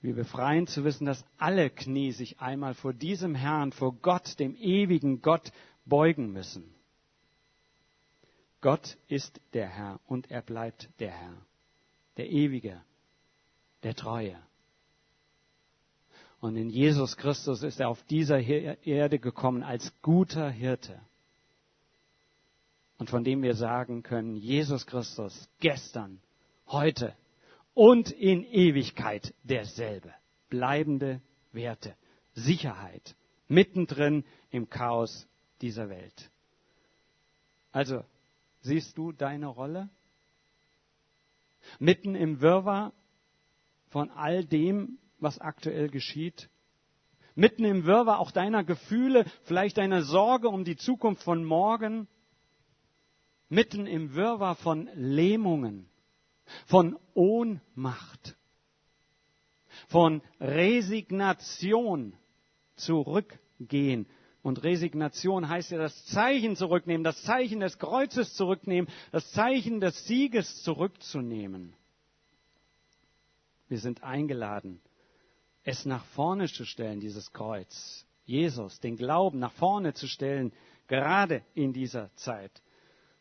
Wie 0.02 0.14
befreiend 0.14 0.70
zu 0.70 0.84
wissen, 0.86 1.06
dass 1.06 1.26
alle 1.38 1.70
Knie 1.70 2.12
sich 2.12 2.40
einmal 2.40 2.74
vor 2.74 2.94
diesem 2.94 3.36
Herrn, 3.36 3.72
vor 3.74 3.94
Gott, 3.94 4.40
dem 4.40 4.56
ewigen 4.56 5.22
Gott, 5.22 5.52
beugen 5.86 6.32
müssen. 6.32 6.74
Gott 8.62 8.98
ist 9.08 9.40
der 9.54 9.68
Herr 9.68 10.00
und 10.06 10.32
er 10.32 10.42
bleibt 10.42 10.90
der 11.00 11.12
Herr, 11.12 11.38
der 12.18 12.30
Ewige, 12.30 12.82
der 13.84 13.96
Treue. 13.96 14.38
Und 16.42 16.56
in 16.56 16.70
Jesus 16.70 17.18
Christus 17.18 17.64
ist 17.64 17.80
er 17.80 17.90
auf 17.90 18.02
dieser 18.04 18.40
Erde 18.40 19.20
gekommen 19.20 19.64
als 19.64 19.94
guter 20.02 20.50
Hirte. 20.50 21.02
Und 22.98 23.10
von 23.10 23.24
dem 23.24 23.42
wir 23.42 23.56
sagen 23.56 24.04
können, 24.04 24.36
Jesus 24.36 24.86
Christus 24.86 25.50
gestern, 25.60 26.22
heute 26.68 27.16
und 27.80 28.12
in 28.12 28.44
Ewigkeit 28.44 29.34
derselbe. 29.44 30.14
Bleibende 30.50 31.22
Werte, 31.54 31.96
Sicherheit, 32.34 33.16
mittendrin 33.48 34.26
im 34.52 34.70
Chaos 34.70 35.30
dieser 35.62 35.88
Welt. 35.88 36.30
Also, 37.72 38.04
siehst 38.60 38.98
du 38.98 39.14
deine 39.14 39.48
Rolle? 39.48 39.88
Mitten 41.80 42.16
im 42.16 42.42
Wirrwarr 42.42 42.92
von 43.92 44.12
all 44.12 44.44
dem, 44.44 44.98
was 45.20 45.40
aktuell 45.40 45.90
geschieht? 45.90 46.50
Mitten 47.34 47.64
im 47.64 47.86
Wirrwarr 47.86 48.20
auch 48.20 48.32
deiner 48.32 48.66
Gefühle, 48.66 49.24
vielleicht 49.44 49.78
deiner 49.78 50.02
Sorge 50.02 50.50
um 50.50 50.66
die 50.66 50.76
Zukunft 50.76 51.24
von 51.24 51.46
morgen? 51.46 52.10
Mitten 53.48 53.88
im 53.88 54.16
Wirrwarr 54.16 54.56
von 54.56 54.90
Lähmungen, 54.96 55.89
von 56.66 56.98
Ohnmacht, 57.14 58.36
von 59.88 60.22
Resignation 60.40 62.16
zurückgehen. 62.76 64.08
Und 64.42 64.64
Resignation 64.64 65.50
heißt 65.50 65.72
ja 65.72 65.78
das 65.78 66.06
Zeichen 66.06 66.56
zurücknehmen, 66.56 67.04
das 67.04 67.22
Zeichen 67.24 67.60
des 67.60 67.78
Kreuzes 67.78 68.34
zurücknehmen, 68.36 68.90
das 69.12 69.30
Zeichen 69.32 69.82
des 69.82 70.06
Sieges 70.06 70.64
zurückzunehmen. 70.64 71.74
Wir 73.68 73.80
sind 73.80 74.02
eingeladen, 74.04 74.82
es 75.64 75.86
nach 75.86 76.06
vorne 76.06 76.48
zu 76.48 76.66
stellen, 76.66 77.00
dieses 77.00 77.32
Kreuz. 77.32 78.06
Jesus, 78.26 78.80
den 78.80 78.96
Glauben 78.96 79.40
nach 79.40 79.54
vorne 79.54 79.94
zu 79.94 80.08
stellen, 80.08 80.54
gerade 80.88 81.44
in 81.54 81.74
dieser 81.74 82.14
Zeit. 82.16 82.52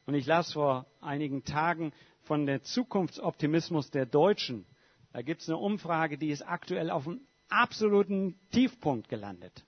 Und 0.06 0.14
ich 0.14 0.26
las 0.26 0.52
vor 0.52 0.86
einigen 1.00 1.44
Tagen 1.44 1.92
von 2.28 2.44
der 2.44 2.62
Zukunftsoptimismus 2.62 3.90
der 3.90 4.04
Deutschen. 4.06 4.66
Da 5.12 5.22
gibt 5.22 5.40
es 5.40 5.48
eine 5.48 5.56
Umfrage, 5.56 6.18
die 6.18 6.28
ist 6.28 6.42
aktuell 6.42 6.90
auf 6.90 7.08
einem 7.08 7.22
absoluten 7.48 8.38
Tiefpunkt 8.52 9.08
gelandet. 9.08 9.64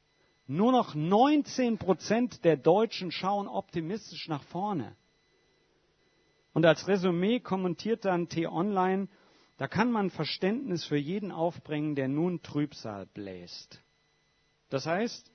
Nur 0.46 0.70
noch 0.70 0.94
19 0.94 1.78
Prozent 1.78 2.44
der 2.44 2.58
Deutschen 2.58 3.10
schauen 3.10 3.48
optimistisch 3.48 4.28
nach 4.28 4.42
vorne. 4.44 4.94
Und 6.52 6.66
als 6.66 6.86
Resümee 6.86 7.40
kommentiert 7.40 8.04
dann 8.04 8.28
T-Online, 8.28 9.08
da 9.56 9.66
kann 9.66 9.90
man 9.90 10.10
Verständnis 10.10 10.84
für 10.84 10.98
jeden 10.98 11.32
aufbringen, 11.32 11.94
der 11.94 12.08
nun 12.08 12.42
Trübsal 12.42 13.06
bläst. 13.06 13.82
Das 14.68 14.84
heißt, 14.84 15.32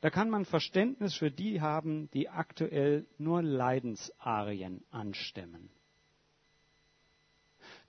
da 0.00 0.10
kann 0.10 0.28
man 0.28 0.44
Verständnis 0.44 1.14
für 1.14 1.30
die 1.30 1.60
haben, 1.60 2.10
die 2.10 2.28
aktuell 2.28 3.06
nur 3.16 3.42
Leidensarien 3.42 4.82
anstemmen. 4.90 5.70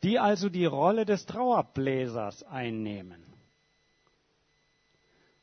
Die 0.05 0.19
also 0.19 0.49
die 0.49 0.65
Rolle 0.65 1.03
des 1.03 1.25
Trauerbläsers 1.25 2.43
einnehmen. 2.43 3.23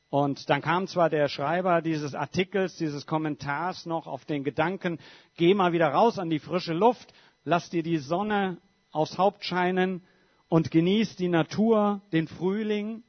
Und 0.09 0.49
dann 0.49 0.63
kam 0.63 0.87
zwar 0.87 1.11
der 1.11 1.29
Schreiber 1.29 1.83
dieses 1.83 2.15
Artikels, 2.15 2.77
dieses 2.77 3.05
Kommentars 3.05 3.87
noch 3.87 4.07
auf 4.07 4.25
den 4.25 4.45
Gedanken, 4.45 5.01
geh 5.37 5.53
mal 5.53 5.73
wieder 5.73 5.89
raus 5.89 6.21
an 6.21 6.31
die 6.31 6.39
frische 6.39 6.75
Luft, 6.75 7.13
lass 7.45 7.71
dir 7.71 7.83
die 7.83 7.99
Sonne 7.99 8.59
aufs 8.93 9.19
Haupt 9.19 9.45
scheinen, 9.45 10.01
und 10.49 10.71
genießt 10.71 11.19
die 11.19 11.29
Natur, 11.29 12.01
den 12.13 12.29
Frühling. 12.29 13.03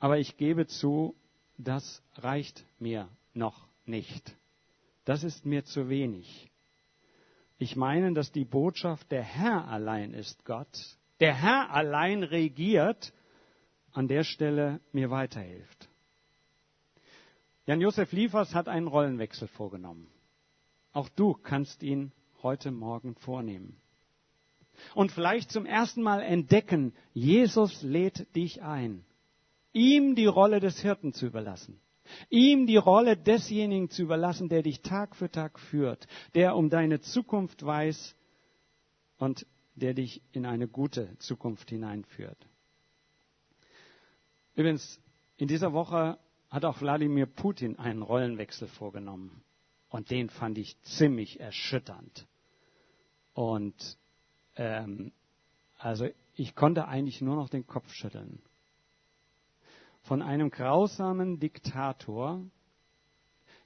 Aber 0.00 0.18
ich 0.18 0.36
gebe 0.36 0.66
zu, 0.66 1.14
das 1.56 2.02
reicht 2.16 2.62
mir 2.78 3.08
noch 3.32 3.66
nicht. 3.86 4.36
Das 5.06 5.24
ist 5.24 5.46
mir 5.46 5.64
zu 5.64 5.88
wenig. 5.88 6.50
Ich 7.58 7.76
meine, 7.76 8.12
dass 8.12 8.30
die 8.32 8.44
Botschaft, 8.44 9.10
der 9.10 9.22
Herr 9.22 9.68
allein 9.68 10.14
ist 10.14 10.44
Gott, 10.44 10.96
der 11.20 11.34
Herr 11.34 11.70
allein 11.70 12.22
regiert, 12.22 13.12
an 13.92 14.06
der 14.06 14.22
Stelle 14.22 14.80
mir 14.92 15.10
weiterhilft. 15.10 15.88
Jan-Josef 17.66 18.12
Liefers 18.12 18.54
hat 18.54 18.68
einen 18.68 18.86
Rollenwechsel 18.86 19.48
vorgenommen. 19.48 20.06
Auch 20.92 21.08
du 21.08 21.34
kannst 21.34 21.82
ihn 21.82 22.12
heute 22.42 22.70
Morgen 22.70 23.14
vornehmen 23.16 23.80
und 24.94 25.12
vielleicht 25.12 25.50
zum 25.50 25.66
ersten 25.66 26.02
Mal 26.02 26.22
entdecken, 26.22 26.94
Jesus 27.12 27.82
lädt 27.82 28.34
dich 28.34 28.62
ein, 28.62 29.04
ihm 29.72 30.14
die 30.14 30.26
Rolle 30.26 30.60
des 30.60 30.80
Hirten 30.80 31.12
zu 31.12 31.26
überlassen, 31.26 31.80
ihm 32.30 32.66
die 32.66 32.76
Rolle 32.76 33.16
desjenigen 33.16 33.90
zu 33.90 34.02
überlassen, 34.02 34.48
der 34.48 34.62
dich 34.62 34.80
Tag 34.80 35.16
für 35.16 35.30
Tag 35.30 35.58
führt, 35.58 36.06
der 36.34 36.56
um 36.56 36.70
deine 36.70 37.00
Zukunft 37.00 37.64
weiß 37.64 38.14
und 39.18 39.46
der 39.74 39.94
dich 39.94 40.22
in 40.32 40.46
eine 40.46 40.68
gute 40.68 41.16
Zukunft 41.18 41.70
hineinführt. 41.70 42.38
Übrigens, 44.54 45.00
in 45.36 45.46
dieser 45.48 45.72
Woche 45.72 46.18
hat 46.50 46.64
auch 46.64 46.80
Wladimir 46.80 47.26
Putin 47.26 47.78
einen 47.78 48.02
Rollenwechsel 48.02 48.68
vorgenommen. 48.68 49.42
Und 49.90 50.10
den 50.10 50.28
fand 50.28 50.58
ich 50.58 50.80
ziemlich 50.82 51.40
erschütternd. 51.40 52.26
Und 53.34 53.96
ähm, 54.56 55.12
also 55.78 56.08
ich 56.34 56.54
konnte 56.54 56.88
eigentlich 56.88 57.20
nur 57.20 57.36
noch 57.36 57.48
den 57.48 57.66
Kopf 57.66 57.92
schütteln. 57.92 58.42
Von 60.08 60.22
einem 60.22 60.50
grausamen 60.50 61.38
Diktator 61.38 62.42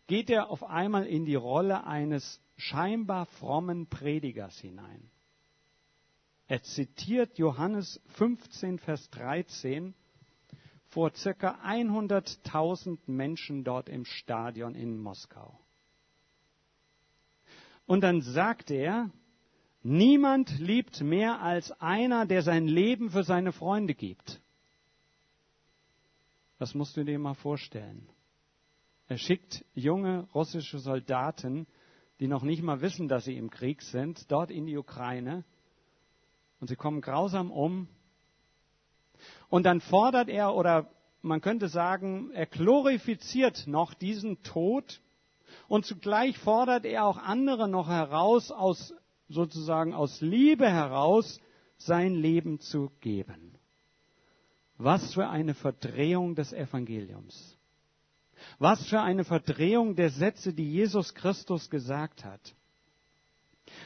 geht 0.08 0.28
er 0.28 0.50
auf 0.50 0.64
einmal 0.64 1.06
in 1.06 1.24
die 1.24 1.36
Rolle 1.36 1.84
eines 1.86 2.42
scheinbar 2.56 3.26
frommen 3.26 3.86
Predigers 3.86 4.58
hinein. 4.58 5.08
Er 6.48 6.60
zitiert 6.64 7.38
Johannes 7.38 8.00
15, 8.16 8.80
Vers 8.80 9.08
13 9.10 9.94
vor 10.88 11.12
circa 11.14 11.60
100.000 11.64 12.98
Menschen 13.06 13.62
dort 13.62 13.88
im 13.88 14.04
Stadion 14.04 14.74
in 14.74 14.98
Moskau. 14.98 15.56
Und 17.86 18.00
dann 18.00 18.20
sagt 18.20 18.72
er, 18.72 19.10
Niemand 19.84 20.58
liebt 20.58 21.02
mehr 21.02 21.40
als 21.40 21.70
einer, 21.80 22.26
der 22.26 22.42
sein 22.42 22.66
Leben 22.66 23.10
für 23.10 23.22
seine 23.22 23.52
Freunde 23.52 23.94
gibt. 23.94 24.41
Das 26.62 26.76
musst 26.76 26.96
du 26.96 27.02
dir 27.02 27.18
mal 27.18 27.34
vorstellen. 27.34 28.08
Er 29.08 29.18
schickt 29.18 29.64
junge 29.74 30.28
russische 30.32 30.78
Soldaten, 30.78 31.66
die 32.20 32.28
noch 32.28 32.44
nicht 32.44 32.62
mal 32.62 32.80
wissen, 32.80 33.08
dass 33.08 33.24
sie 33.24 33.36
im 33.36 33.50
Krieg 33.50 33.82
sind, 33.82 34.30
dort 34.30 34.52
in 34.52 34.66
die 34.66 34.76
Ukraine. 34.76 35.42
Und 36.60 36.68
sie 36.68 36.76
kommen 36.76 37.00
grausam 37.00 37.50
um. 37.50 37.88
Und 39.48 39.66
dann 39.66 39.80
fordert 39.80 40.28
er, 40.28 40.54
oder 40.54 40.88
man 41.20 41.40
könnte 41.40 41.66
sagen, 41.66 42.30
er 42.30 42.46
glorifiziert 42.46 43.66
noch 43.66 43.92
diesen 43.92 44.40
Tod. 44.44 45.00
Und 45.66 45.84
zugleich 45.84 46.38
fordert 46.38 46.84
er 46.84 47.06
auch 47.06 47.18
andere 47.18 47.68
noch 47.68 47.88
heraus, 47.88 48.52
aus, 48.52 48.94
sozusagen 49.28 49.94
aus 49.94 50.20
Liebe 50.20 50.70
heraus, 50.70 51.40
sein 51.76 52.14
Leben 52.14 52.60
zu 52.60 52.92
geben. 53.00 53.58
Was 54.84 55.14
für 55.14 55.28
eine 55.28 55.54
Verdrehung 55.54 56.34
des 56.34 56.52
Evangeliums. 56.52 57.56
Was 58.58 58.84
für 58.88 59.00
eine 59.00 59.22
Verdrehung 59.22 59.94
der 59.94 60.10
Sätze, 60.10 60.52
die 60.52 60.68
Jesus 60.68 61.14
Christus 61.14 61.70
gesagt 61.70 62.24
hat. 62.24 62.40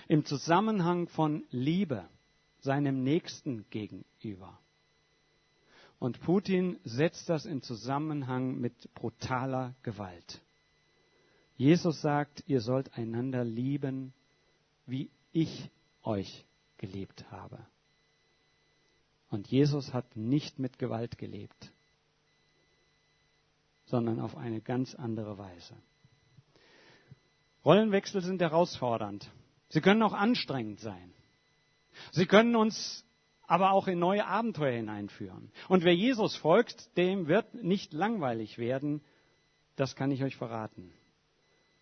Im 0.09 0.25
Zusammenhang 0.25 1.07
von 1.09 1.45
Liebe 1.51 2.09
seinem 2.61 3.03
Nächsten 3.03 3.67
gegenüber. 3.69 4.59
Und 5.99 6.19
Putin 6.23 6.79
setzt 6.83 7.29
das 7.29 7.45
in 7.45 7.61
Zusammenhang 7.61 8.59
mit 8.59 8.95
brutaler 8.95 9.75
Gewalt. 9.83 10.41
Jesus 11.59 12.01
sagt, 12.01 12.43
ihr 12.47 12.63
sollt 12.63 12.95
einander 12.95 13.45
lieben, 13.45 14.15
wie 14.87 15.11
ich 15.33 15.71
euch 16.03 16.47
geliebt 16.79 17.31
habe. 17.31 17.59
Und 19.37 19.49
Jesus 19.49 19.93
hat 19.93 20.17
nicht 20.17 20.59
mit 20.59 20.79
Gewalt 20.79 21.19
gelebt, 21.19 21.71
sondern 23.85 24.19
auf 24.19 24.35
eine 24.35 24.63
ganz 24.63 24.95
andere 24.95 25.37
Weise. 25.37 25.75
Rollenwechsel 27.63 28.23
sind 28.23 28.41
herausfordernd. 28.41 29.31
Sie 29.69 29.83
können 29.83 30.03
auch 30.03 30.15
anstrengend 30.15 30.81
sein. 30.81 31.13
Sie 32.13 32.25
können 32.25 32.57
uns 32.57 33.05
aber 33.43 33.73
auch 33.73 33.89
in 33.89 33.99
neue 33.99 34.27
Abenteuer 34.27 34.73
hineinführen. 34.73 35.53
Und 35.69 35.85
wer 35.85 35.95
Jesus 35.95 36.35
folgt, 36.37 36.97
dem 36.97 37.29
wird 37.29 37.53
nicht 37.63 37.93
langweilig 37.93 38.57
werden, 38.57 39.03
das 39.77 39.97
kann 39.97 40.13
ich 40.13 40.25
euch 40.25 40.37
verraten. 40.37 40.95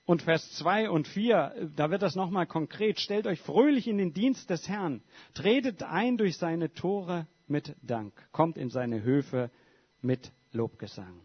Und 0.06 0.22
Vers 0.22 0.50
2 0.54 0.90
und 0.90 1.06
4, 1.06 1.70
da 1.76 1.92
wird 1.92 2.02
das 2.02 2.16
nochmal 2.16 2.48
konkret. 2.48 2.98
Stellt 2.98 3.28
euch 3.28 3.40
fröhlich 3.40 3.86
in 3.86 3.98
den 3.98 4.12
Dienst 4.12 4.50
des 4.50 4.68
Herrn. 4.68 5.04
Tretet 5.34 5.84
ein 5.84 6.16
durch 6.16 6.36
seine 6.36 6.74
Tore 6.74 7.28
mit 7.46 7.76
Dank. 7.82 8.12
Kommt 8.32 8.58
in 8.58 8.70
seine 8.70 9.02
Höfe 9.02 9.50
mit 10.00 10.32
Lobgesang. 10.52 11.20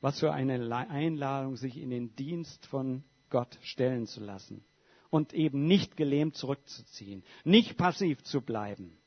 Was 0.00 0.20
für 0.20 0.32
eine 0.32 0.74
Einladung, 0.88 1.56
sich 1.56 1.78
in 1.78 1.90
den 1.90 2.14
Dienst 2.16 2.66
von 2.66 3.02
Gott 3.30 3.58
stellen 3.62 4.06
zu 4.06 4.20
lassen. 4.20 4.64
Und 5.10 5.32
eben 5.32 5.66
nicht 5.66 5.96
gelähmt 5.96 6.36
zurückzuziehen. 6.36 7.22
Nicht 7.44 7.76
passiv 7.76 8.22
zu 8.22 8.40
bleiben. 8.40 8.98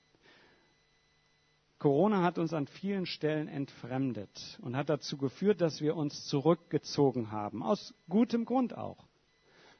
Corona 1.77 2.23
hat 2.23 2.37
uns 2.37 2.53
an 2.53 2.67
vielen 2.67 3.05
Stellen 3.05 3.47
entfremdet 3.47 4.59
und 4.61 4.75
hat 4.75 4.89
dazu 4.89 5.17
geführt, 5.17 5.61
dass 5.61 5.79
wir 5.79 5.95
uns 5.95 6.25
zurückgezogen 6.25 7.31
haben. 7.31 7.63
Aus 7.63 7.93
gutem 8.09 8.43
Grund 8.43 8.77
auch. 8.77 9.07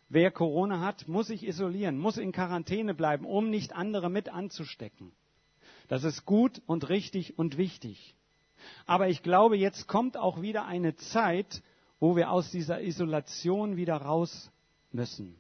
Wer 0.08 0.32
Corona 0.32 0.80
hat, 0.80 1.08
muss 1.08 1.28
sich 1.28 1.46
isolieren, 1.46 1.98
muss 1.98 2.18
in 2.18 2.32
Quarantäne 2.32 2.96
bleiben, 2.96 3.26
um 3.26 3.50
nicht 3.50 3.74
andere 3.74 4.10
mit 4.10 4.30
anzustecken. 4.30 5.12
Das 5.90 6.04
ist 6.04 6.26
gut 6.26 6.62
und 6.68 6.88
richtig 6.88 7.38
und 7.38 7.58
wichtig. 7.58 8.16
Aber 8.86 9.10
ich 9.10 9.24
glaube, 9.24 9.58
jetzt 9.58 9.88
kommt 9.88 10.16
auch 10.16 10.42
wieder 10.42 10.66
eine 10.66 10.96
Zeit, 10.96 11.62
wo 12.00 12.16
wir 12.16 12.32
aus 12.32 12.52
dieser 12.52 12.82
Isolation 12.82 13.76
wieder 13.76 13.98
raus 13.98 14.52
müssen. 14.92 15.36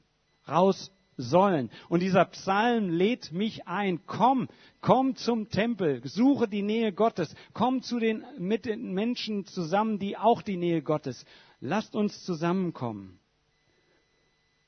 Raus 0.47 0.91
sollen. 1.17 1.69
Und 1.87 2.01
dieser 2.01 2.25
Psalm 2.25 2.89
lädt 2.89 3.31
mich 3.31 3.67
ein. 3.67 4.05
Komm, 4.07 4.47
komm 4.81 5.15
zum 5.15 5.49
Tempel, 5.49 6.01
suche 6.05 6.47
die 6.47 6.63
Nähe 6.63 6.93
Gottes, 6.93 7.35
komm 7.53 7.81
zu 7.81 7.99
den, 7.99 8.23
mit 8.39 8.65
den 8.65 8.93
Menschen 8.93 9.45
zusammen, 9.45 9.99
die 9.99 10.17
auch 10.17 10.41
die 10.41 10.57
Nähe 10.57 10.81
Gottes. 10.81 11.25
Lasst 11.59 11.95
uns 11.95 12.23
zusammenkommen. 12.23 13.19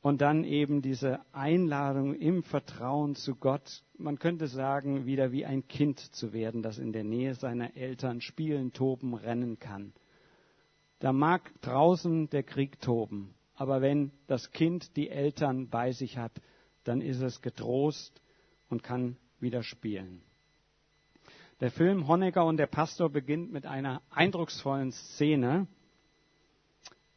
Und 0.01 0.21
dann 0.21 0.43
eben 0.43 0.81
diese 0.81 1.19
Einladung 1.31 2.15
im 2.15 2.41
Vertrauen 2.43 3.15
zu 3.15 3.35
Gott. 3.35 3.83
Man 3.97 4.17
könnte 4.17 4.47
sagen, 4.47 5.05
wieder 5.05 5.31
wie 5.31 5.45
ein 5.45 5.67
Kind 5.67 5.99
zu 5.99 6.33
werden, 6.33 6.63
das 6.63 6.79
in 6.79 6.91
der 6.91 7.03
Nähe 7.03 7.35
seiner 7.35 7.75
Eltern 7.77 8.19
spielen, 8.19 8.73
toben, 8.73 9.13
rennen 9.13 9.59
kann. 9.59 9.93
Da 10.99 11.13
mag 11.13 11.51
draußen 11.61 12.29
der 12.29 12.43
Krieg 12.43 12.79
toben, 12.79 13.33
aber 13.55 13.81
wenn 13.81 14.11
das 14.27 14.51
Kind 14.51 14.95
die 14.95 15.09
Eltern 15.09 15.67
bei 15.69 15.91
sich 15.91 16.17
hat, 16.17 16.31
dann 16.83 17.01
ist 17.01 17.21
es 17.21 17.41
getrost 17.41 18.21
und 18.69 18.83
kann 18.83 19.17
wieder 19.39 19.63
spielen. 19.63 20.21
Der 21.59 21.71
Film 21.71 22.07
Honecker 22.07 22.45
und 22.45 22.57
der 22.57 22.67
Pastor 22.67 23.09
beginnt 23.09 23.51
mit 23.51 23.67
einer 23.67 24.01
eindrucksvollen 24.09 24.91
Szene. 24.91 25.67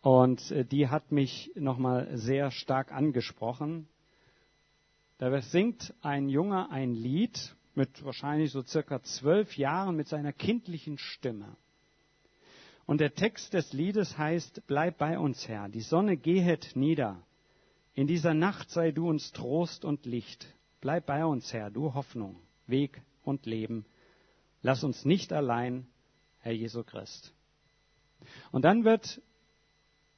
Und 0.05 0.51
äh, 0.51 0.67
die 0.67 0.89
hat 0.89 1.13
mich 1.13 1.51
nochmal 1.55 2.19
sehr 2.19 2.51
stark 2.51 2.93
angesprochen. 2.93 3.89
Da 5.17 5.41
singt 5.41 5.95
ein 6.03 6.29
Junge 6.29 6.71
ein 6.71 6.93
Lied 6.93 7.57
mit 7.75 8.05
wahrscheinlich 8.05 8.53
so 8.53 8.61
circa 8.61 9.03
zwölf 9.03 9.57
Jahren 9.57 9.97
mit 9.97 10.07
seiner 10.07 10.35
kindlichen 10.35 10.99
Stimme. 10.99 11.57
Und 12.85 13.01
der 13.01 13.15
Text 13.15 13.55
des 13.55 13.73
Liedes 13.73 14.19
heißt, 14.19 14.67
Bleib 14.67 14.99
bei 14.99 15.19
uns, 15.19 15.49
Herr, 15.49 15.71
die 15.71 15.81
Sonne 15.81 16.19
gehet 16.19 16.73
nieder. 16.75 17.23
In 17.95 18.07
dieser 18.07 18.35
Nacht 18.35 18.69
sei 18.69 18.91
du 18.91 19.09
uns 19.09 19.33
Trost 19.33 19.87
und 19.87 20.05
Licht. 20.05 20.47
Bleib 20.83 21.07
bei 21.07 21.25
uns, 21.25 21.51
Herr, 21.51 21.71
du 21.71 21.95
Hoffnung, 21.95 22.37
Weg 22.67 23.01
und 23.23 23.47
Leben. 23.47 23.87
Lass 24.61 24.85
uns 24.85 25.07
nicht 25.07 25.33
allein, 25.33 25.87
Herr 26.41 26.53
Jesu 26.53 26.85
Christ. 26.85 27.33
Und 28.53 28.67
dann 28.67 28.85
wird, 28.85 29.23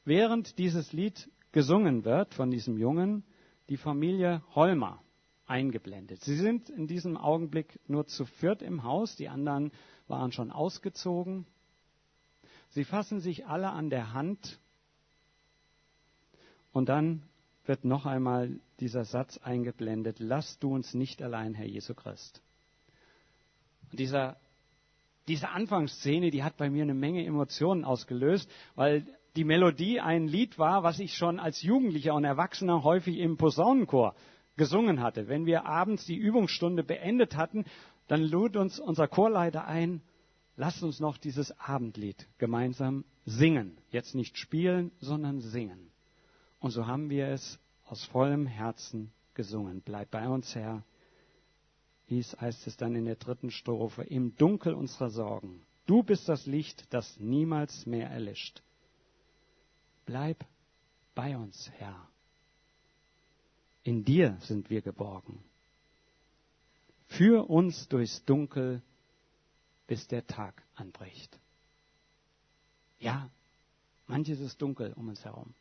während 0.07 0.57
dieses 0.59 0.93
Lied 0.93 1.29
gesungen 1.53 2.05
wird 2.05 2.33
von 2.33 2.51
diesem 2.51 2.79
Jungen, 2.79 3.25
die 3.69 3.77
Familie 3.77 4.43
Holmer 4.55 5.03
eingeblendet. 5.47 6.23
Sie 6.23 6.37
sind 6.37 6.71
in 6.71 6.87
diesem 6.87 7.17
Augenblick 7.17 7.79
nur 7.89 8.07
zu 8.07 8.25
viert 8.25 8.63
im 8.63 8.85
Haus, 8.85 9.17
die 9.17 9.29
anderen 9.29 9.73
waren 10.09 10.33
schon 10.33 10.51
ausgezogen. 10.51 11.47
Sie 12.71 12.85
fassen 12.85 13.21
sich 13.21 13.47
alle 13.47 13.71
an 13.71 13.91
der 13.91 14.13
Hand 14.13 14.59
und 16.73 16.89
dann 16.89 17.23
wird 17.65 17.85
noch 17.85 18.07
einmal 18.07 18.51
dieser 18.81 19.05
Satz 19.05 19.39
eingeblendet, 19.39 20.19
lass 20.21 20.59
du 20.59 20.75
uns 20.75 20.95
nicht 20.95 21.23
allein, 21.23 21.55
Herr 21.55 21.67
Jesu 21.67 21.95
Christ. 21.95 22.43
Und 23.91 23.99
dieser, 23.99 24.37
diese 25.27 25.49
Anfangsszene, 25.49 26.31
die 26.31 26.45
hat 26.45 26.57
bei 26.57 26.71
mir 26.71 26.83
eine 26.83 26.95
Menge 26.95 27.25
Emotionen 27.25 27.85
ausgelöst, 27.85 28.49
weil 28.77 29.07
die 29.37 29.45
Melodie 29.45 30.01
ein 30.01 30.27
Lied 30.27 30.59
war, 30.59 30.83
was 30.83 30.99
ich 30.99 31.15
schon 31.15 31.39
als 31.39 31.63
Jugendlicher 31.63 32.15
und 32.15 32.25
Erwachsener 32.25 32.83
häufig 32.83 33.19
im 33.19 33.37
Posaunenchor 33.37 34.15
gesungen 34.57 35.01
hatte. 35.01 35.29
Wenn 35.29 35.45
wir 35.45 35.67
abends 35.67 36.07
die 36.07 36.17
Übungsstunde 36.17 36.83
beendet 36.83 37.37
hatten, 37.37 37.65
dann 38.09 38.23
lud 38.23 38.57
uns 38.57 38.79
unser 38.79 39.09
Chorleiter 39.09 39.67
ein, 39.67 40.01
lasst 40.57 40.83
uns 40.83 41.01
noch 41.01 41.19
dieses 41.19 41.59
Abendlied 41.61 42.27
gemeinsam 42.39 43.05
singen. 43.27 43.77
Jetzt 43.91 44.15
nicht 44.15 44.39
spielen, 44.39 44.91
sondern 45.01 45.41
singen. 45.41 45.91
Und 46.61 46.71
so 46.71 46.87
haben 46.87 47.11
wir 47.11 47.29
es 47.29 47.59
aus 47.85 48.05
vollem 48.05 48.47
Herzen 48.47 49.13
gesungen. 49.35 49.83
Bleib 49.85 50.11
bei 50.11 50.27
uns, 50.29 50.55
Herr. 50.55 50.83
Dies 52.09 52.37
heißt 52.41 52.67
es 52.67 52.77
dann 52.77 52.95
in 52.95 53.05
der 53.05 53.17
dritten 53.17 53.51
Strophe. 53.51 54.05
Im 54.05 54.35
Dunkel 54.37 54.75
unserer 54.75 55.11
Sorgen. 55.11 55.63
Du 55.87 56.03
bist 56.03 56.29
das 56.29 56.47
Licht, 56.47 56.85
das 56.91 57.19
niemals 57.21 57.85
mehr 57.85 58.09
erlischt. 58.09 58.63
Bleib 60.07 60.47
bei 61.15 61.37
uns, 61.37 61.71
Herr. 61.79 62.09
In 63.83 64.05
dir 64.05 64.39
sind 64.43 64.71
wir 64.71 64.81
geborgen. 64.81 65.43
Führ 67.09 67.51
uns 67.51 67.89
durchs 67.89 68.25
Dunkel 68.25 68.83
bis 69.87 70.07
der 70.09 70.27
Tag 70.27 70.63
anbricht. 70.75 71.39
Ja, 72.99 73.31
manches 74.07 74.41
ist 74.41 74.61
dunkel 74.61 74.93
um 74.95 75.09
uns 75.09 75.25
herum. 75.25 75.55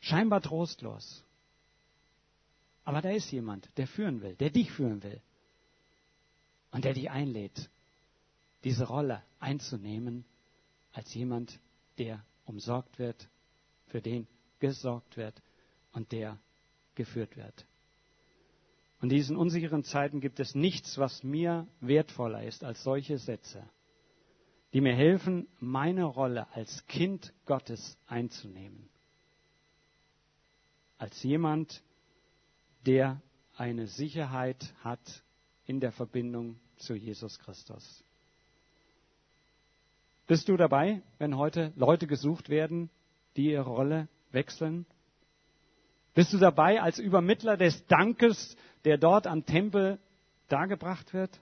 Scheinbar 0.00 0.40
trostlos. 0.40 1.24
Aber 2.84 3.00
da 3.00 3.10
ist 3.10 3.30
jemand, 3.30 3.68
der 3.76 3.86
führen 3.86 4.22
will, 4.22 4.34
der 4.36 4.50
dich 4.50 4.70
führen 4.72 5.02
will. 5.02 5.20
Und 6.70 6.84
der 6.84 6.94
dich 6.94 7.10
einlädt, 7.10 7.70
diese 8.64 8.84
Rolle 8.84 9.22
einzunehmen 9.40 10.24
als 10.92 11.12
jemand, 11.14 11.58
der 11.98 12.24
umsorgt 12.44 12.98
wird, 12.98 13.28
für 13.86 14.00
den 14.00 14.26
gesorgt 14.58 15.16
wird 15.16 15.40
und 15.92 16.12
der 16.12 16.38
geführt 16.94 17.36
wird. 17.36 17.66
Und 19.00 19.10
in 19.10 19.16
diesen 19.16 19.36
unsicheren 19.36 19.82
Zeiten 19.82 20.20
gibt 20.20 20.38
es 20.38 20.54
nichts, 20.54 20.96
was 20.98 21.24
mir 21.24 21.66
wertvoller 21.80 22.44
ist 22.44 22.62
als 22.62 22.82
solche 22.82 23.18
Sätze. 23.18 23.68
die 24.72 24.80
mir 24.80 24.94
helfen, 24.94 25.48
meine 25.58 26.04
Rolle 26.04 26.50
als 26.54 26.86
Kind 26.86 27.32
Gottes 27.44 27.98
einzunehmen. 28.06 28.88
Als 30.98 31.22
jemand, 31.22 31.82
der 32.86 33.20
eine 33.56 33.86
Sicherheit 33.86 34.74
hat 34.82 35.22
in 35.66 35.80
der 35.80 35.92
Verbindung 35.92 36.58
zu 36.76 36.94
Jesus 36.94 37.38
Christus. 37.38 38.02
Bist 40.32 40.48
du 40.48 40.56
dabei, 40.56 41.02
wenn 41.18 41.36
heute 41.36 41.74
Leute 41.76 42.06
gesucht 42.06 42.48
werden, 42.48 42.88
die 43.36 43.50
ihre 43.50 43.68
Rolle 43.68 44.08
wechseln? 44.30 44.86
Bist 46.14 46.32
du 46.32 46.38
dabei 46.38 46.80
als 46.80 46.98
Übermittler 46.98 47.58
des 47.58 47.86
Dankes, 47.86 48.56
der 48.86 48.96
dort 48.96 49.26
am 49.26 49.44
Tempel 49.44 49.98
dargebracht 50.48 51.12
wird? 51.12 51.38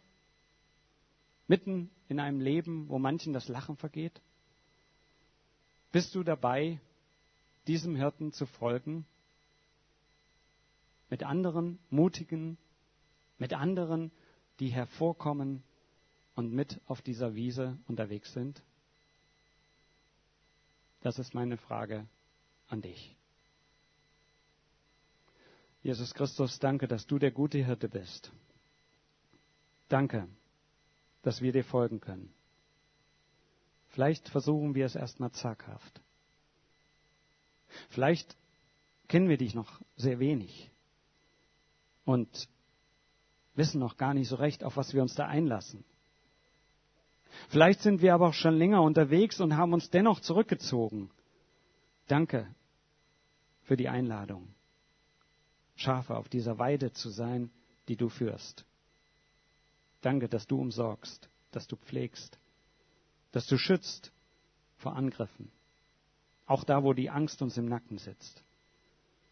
Mitten 1.46 1.88
in 2.08 2.18
einem 2.18 2.40
Leben, 2.40 2.88
wo 2.88 2.98
manchen 2.98 3.32
das 3.32 3.46
Lachen 3.46 3.76
vergeht? 3.76 4.20
Bist 5.92 6.16
du 6.16 6.24
dabei, 6.24 6.80
diesem 7.68 7.94
Hirten 7.94 8.32
zu 8.32 8.44
folgen? 8.44 9.06
Mit 11.10 11.22
anderen 11.22 11.78
mutigen, 11.90 12.58
mit 13.38 13.52
anderen, 13.52 14.10
die 14.58 14.70
hervorkommen 14.70 15.62
und 16.34 16.52
mit 16.52 16.80
auf 16.88 17.02
dieser 17.02 17.36
Wiese 17.36 17.78
unterwegs 17.86 18.32
sind? 18.32 18.60
Das 21.00 21.18
ist 21.18 21.34
meine 21.34 21.56
Frage 21.56 22.06
an 22.68 22.82
dich. 22.82 23.16
Jesus 25.82 26.12
Christus, 26.12 26.58
danke, 26.58 26.86
dass 26.86 27.06
du 27.06 27.18
der 27.18 27.30
gute 27.30 27.64
Hirte 27.64 27.88
bist. 27.88 28.30
Danke, 29.88 30.28
dass 31.22 31.40
wir 31.40 31.52
dir 31.52 31.64
folgen 31.64 32.00
können. 32.00 32.32
Vielleicht 33.88 34.28
versuchen 34.28 34.74
wir 34.74 34.86
es 34.86 34.94
erstmal 34.94 35.32
zaghaft. 35.32 36.00
Vielleicht 37.88 38.36
kennen 39.08 39.28
wir 39.28 39.38
dich 39.38 39.54
noch 39.54 39.80
sehr 39.96 40.18
wenig 40.18 40.70
und 42.04 42.48
wissen 43.54 43.80
noch 43.80 43.96
gar 43.96 44.14
nicht 44.14 44.28
so 44.28 44.36
recht, 44.36 44.62
auf 44.64 44.76
was 44.76 44.92
wir 44.94 45.02
uns 45.02 45.14
da 45.14 45.26
einlassen. 45.26 45.84
Vielleicht 47.48 47.80
sind 47.80 48.02
wir 48.02 48.14
aber 48.14 48.28
auch 48.28 48.34
schon 48.34 48.54
länger 48.56 48.82
unterwegs 48.82 49.40
und 49.40 49.56
haben 49.56 49.72
uns 49.72 49.90
dennoch 49.90 50.20
zurückgezogen. 50.20 51.10
Danke 52.06 52.46
für 53.62 53.76
die 53.76 53.88
Einladung. 53.88 54.48
Schafe 55.76 56.16
auf 56.16 56.28
dieser 56.28 56.58
Weide 56.58 56.92
zu 56.92 57.08
sein, 57.08 57.50
die 57.88 57.96
du 57.96 58.08
führst. 58.08 58.64
Danke, 60.02 60.28
dass 60.28 60.46
du 60.46 60.60
umsorgst, 60.60 61.28
dass 61.52 61.66
du 61.66 61.76
pflegst, 61.76 62.38
dass 63.32 63.46
du 63.46 63.56
schützt 63.58 64.12
vor 64.76 64.96
Angriffen. 64.96 65.50
Auch 66.46 66.64
da, 66.64 66.82
wo 66.82 66.92
die 66.92 67.10
Angst 67.10 67.42
uns 67.42 67.56
im 67.56 67.66
Nacken 67.66 67.98
sitzt. 67.98 68.42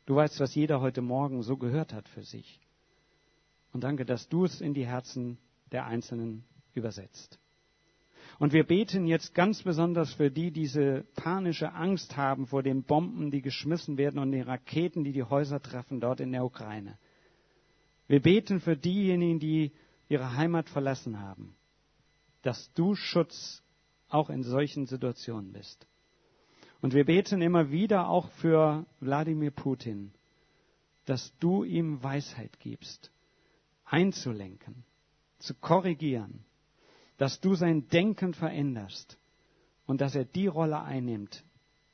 Du 0.06 0.16
weißt, 0.16 0.40
was 0.40 0.54
jeder 0.54 0.80
heute 0.80 1.02
Morgen 1.02 1.42
so 1.42 1.56
gehört 1.56 1.92
hat 1.92 2.08
für 2.08 2.22
sich. 2.22 2.60
Und 3.72 3.84
danke, 3.84 4.04
dass 4.04 4.28
du 4.28 4.44
es 4.44 4.60
in 4.60 4.72
die 4.72 4.86
Herzen 4.86 5.38
der 5.72 5.86
Einzelnen 5.86 6.44
übersetzt. 6.74 7.37
Und 8.38 8.52
wir 8.52 8.64
beten 8.64 9.06
jetzt 9.06 9.34
ganz 9.34 9.62
besonders 9.62 10.12
für 10.12 10.30
die, 10.30 10.52
die 10.52 10.60
diese 10.60 11.04
panische 11.16 11.72
Angst 11.72 12.16
haben 12.16 12.46
vor 12.46 12.62
den 12.62 12.84
Bomben, 12.84 13.32
die 13.32 13.42
geschmissen 13.42 13.98
werden 13.98 14.20
und 14.20 14.30
den 14.30 14.42
Raketen, 14.42 15.02
die 15.02 15.12
die 15.12 15.24
Häuser 15.24 15.60
treffen 15.60 16.00
dort 16.00 16.20
in 16.20 16.30
der 16.30 16.44
Ukraine. 16.44 16.98
Wir 18.06 18.22
beten 18.22 18.60
für 18.60 18.76
diejenigen, 18.76 19.40
die 19.40 19.72
ihre 20.08 20.36
Heimat 20.36 20.68
verlassen 20.68 21.20
haben, 21.20 21.56
dass 22.42 22.72
du 22.74 22.94
Schutz 22.94 23.62
auch 24.08 24.30
in 24.30 24.44
solchen 24.44 24.86
Situationen 24.86 25.52
bist. 25.52 25.86
Und 26.80 26.94
wir 26.94 27.04
beten 27.04 27.42
immer 27.42 27.70
wieder 27.72 28.08
auch 28.08 28.30
für 28.30 28.86
Wladimir 29.00 29.50
Putin, 29.50 30.12
dass 31.06 31.36
du 31.40 31.64
ihm 31.64 32.02
Weisheit 32.02 32.60
gibst, 32.60 33.10
einzulenken, 33.84 34.84
zu 35.38 35.54
korrigieren, 35.54 36.44
dass 37.18 37.40
du 37.40 37.54
sein 37.54 37.88
Denken 37.88 38.32
veränderst 38.32 39.18
und 39.86 40.00
dass 40.00 40.14
er 40.14 40.24
die 40.24 40.46
Rolle 40.46 40.80
einnimmt, 40.80 41.44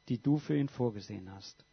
die 0.09 0.19
du 0.19 0.39
für 0.39 0.57
ihn 0.57 0.69
vorgesehen 0.69 1.33
hast. 1.35 1.65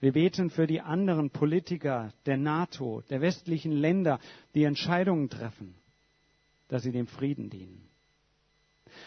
Wir 0.00 0.12
beten 0.12 0.50
für 0.50 0.66
die 0.66 0.80
anderen 0.80 1.30
Politiker 1.30 2.12
der 2.24 2.36
NATO, 2.36 3.02
der 3.10 3.20
westlichen 3.20 3.72
Länder, 3.72 4.18
die 4.54 4.64
Entscheidungen 4.64 5.28
treffen, 5.28 5.74
dass 6.68 6.82
sie 6.82 6.92
dem 6.92 7.06
Frieden 7.06 7.50
dienen. 7.50 7.88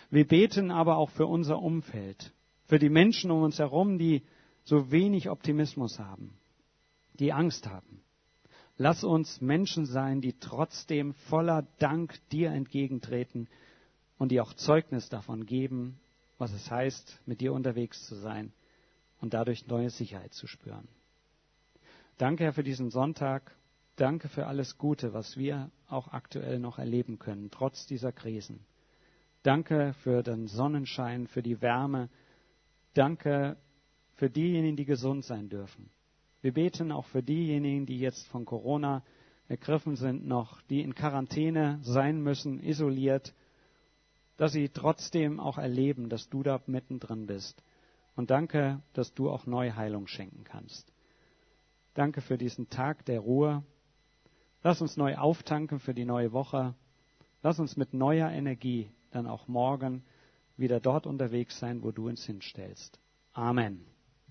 Wir 0.09 0.27
beten 0.27 0.71
aber 0.71 0.97
auch 0.97 1.09
für 1.09 1.25
unser 1.25 1.59
Umfeld, 1.59 2.31
für 2.67 2.79
die 2.79 2.89
Menschen 2.89 3.31
um 3.31 3.41
uns 3.43 3.59
herum, 3.59 3.97
die 3.97 4.23
so 4.63 4.91
wenig 4.91 5.29
Optimismus 5.29 5.99
haben, 5.99 6.33
die 7.15 7.33
Angst 7.33 7.67
haben. 7.67 8.01
Lass 8.77 9.03
uns 9.03 9.39
Menschen 9.39 9.85
sein, 9.85 10.21
die 10.21 10.33
trotzdem 10.39 11.13
voller 11.29 11.67
Dank 11.79 12.17
dir 12.29 12.51
entgegentreten 12.51 13.47
und 14.17 14.29
die 14.31 14.41
auch 14.41 14.53
Zeugnis 14.53 15.09
davon 15.09 15.45
geben, 15.45 15.99
was 16.39 16.53
es 16.53 16.69
heißt, 16.71 17.19
mit 17.25 17.41
dir 17.41 17.53
unterwegs 17.53 18.05
zu 18.07 18.15
sein 18.15 18.51
und 19.21 19.33
dadurch 19.33 19.67
neue 19.67 19.89
Sicherheit 19.89 20.33
zu 20.33 20.47
spüren. 20.47 20.87
Danke, 22.17 22.45
Herr, 22.45 22.53
für 22.53 22.63
diesen 22.63 22.89
Sonntag. 22.89 23.55
Danke 23.95 24.27
für 24.27 24.47
alles 24.47 24.77
Gute, 24.79 25.13
was 25.13 25.37
wir 25.37 25.69
auch 25.87 26.07
aktuell 26.07 26.57
noch 26.57 26.79
erleben 26.79 27.19
können, 27.19 27.51
trotz 27.51 27.85
dieser 27.85 28.11
Krisen. 28.11 28.59
Danke 29.43 29.93
für 30.03 30.23
den 30.23 30.47
Sonnenschein, 30.47 31.27
für 31.27 31.43
die 31.43 31.61
Wärme. 31.61 32.09
Danke 32.95 33.57
für 34.15 34.29
diejenigen, 34.29 34.77
die 34.77 34.85
gesund 34.85 35.25
sein 35.25 35.49
dürfen. 35.49 35.89
Wir 36.43 36.53
beten 36.53 36.91
auch 36.91 37.05
für 37.05 37.23
diejenigen, 37.23 37.85
die 37.85 37.99
jetzt 37.99 38.27
von 38.27 38.43
Corona 38.43 39.01
ergriffen 39.47 39.95
sind, 39.95 40.27
noch, 40.27 40.61
die 40.63 40.81
in 40.81 40.93
Quarantäne 40.93 41.79
sein 41.83 42.21
müssen, 42.21 42.59
isoliert, 42.59 43.33
dass 44.35 44.51
sie 44.51 44.67
trotzdem 44.67 45.39
auch 45.39 45.57
erleben, 45.57 46.09
dass 46.09 46.27
du 46.27 46.43
da 46.43 46.61
mittendrin 46.67 47.27
bist. 47.27 47.63
Und 48.17 48.29
danke, 48.29 48.81
dass 48.91 49.13
du 49.13 49.29
auch 49.29 49.45
Neuheilung 49.45 50.07
schenken 50.07 50.43
kannst. 50.43 50.91
Danke 51.93 52.19
für 52.19 52.37
diesen 52.37 52.69
Tag 52.69 53.05
der 53.05 53.21
Ruhe. 53.21 53.63
Lass 54.63 54.81
uns 54.81 54.97
neu 54.97 55.15
auftanken 55.15 55.79
für 55.79 55.93
die 55.93 56.05
neue 56.05 56.33
Woche. 56.33 56.75
Lass 57.41 57.57
uns 57.57 57.77
mit 57.77 57.93
neuer 57.93 58.29
Energie 58.29 58.91
dann 59.11 59.27
auch 59.27 59.47
morgen 59.47 60.03
wieder 60.57 60.81
dort 60.81 61.07
unterwegs 61.07 61.57
sein, 61.57 61.83
wo 61.83 61.91
du 61.91 62.09
uns 62.09 62.25
hinstellst. 62.25 62.99
Amen. 63.31 63.92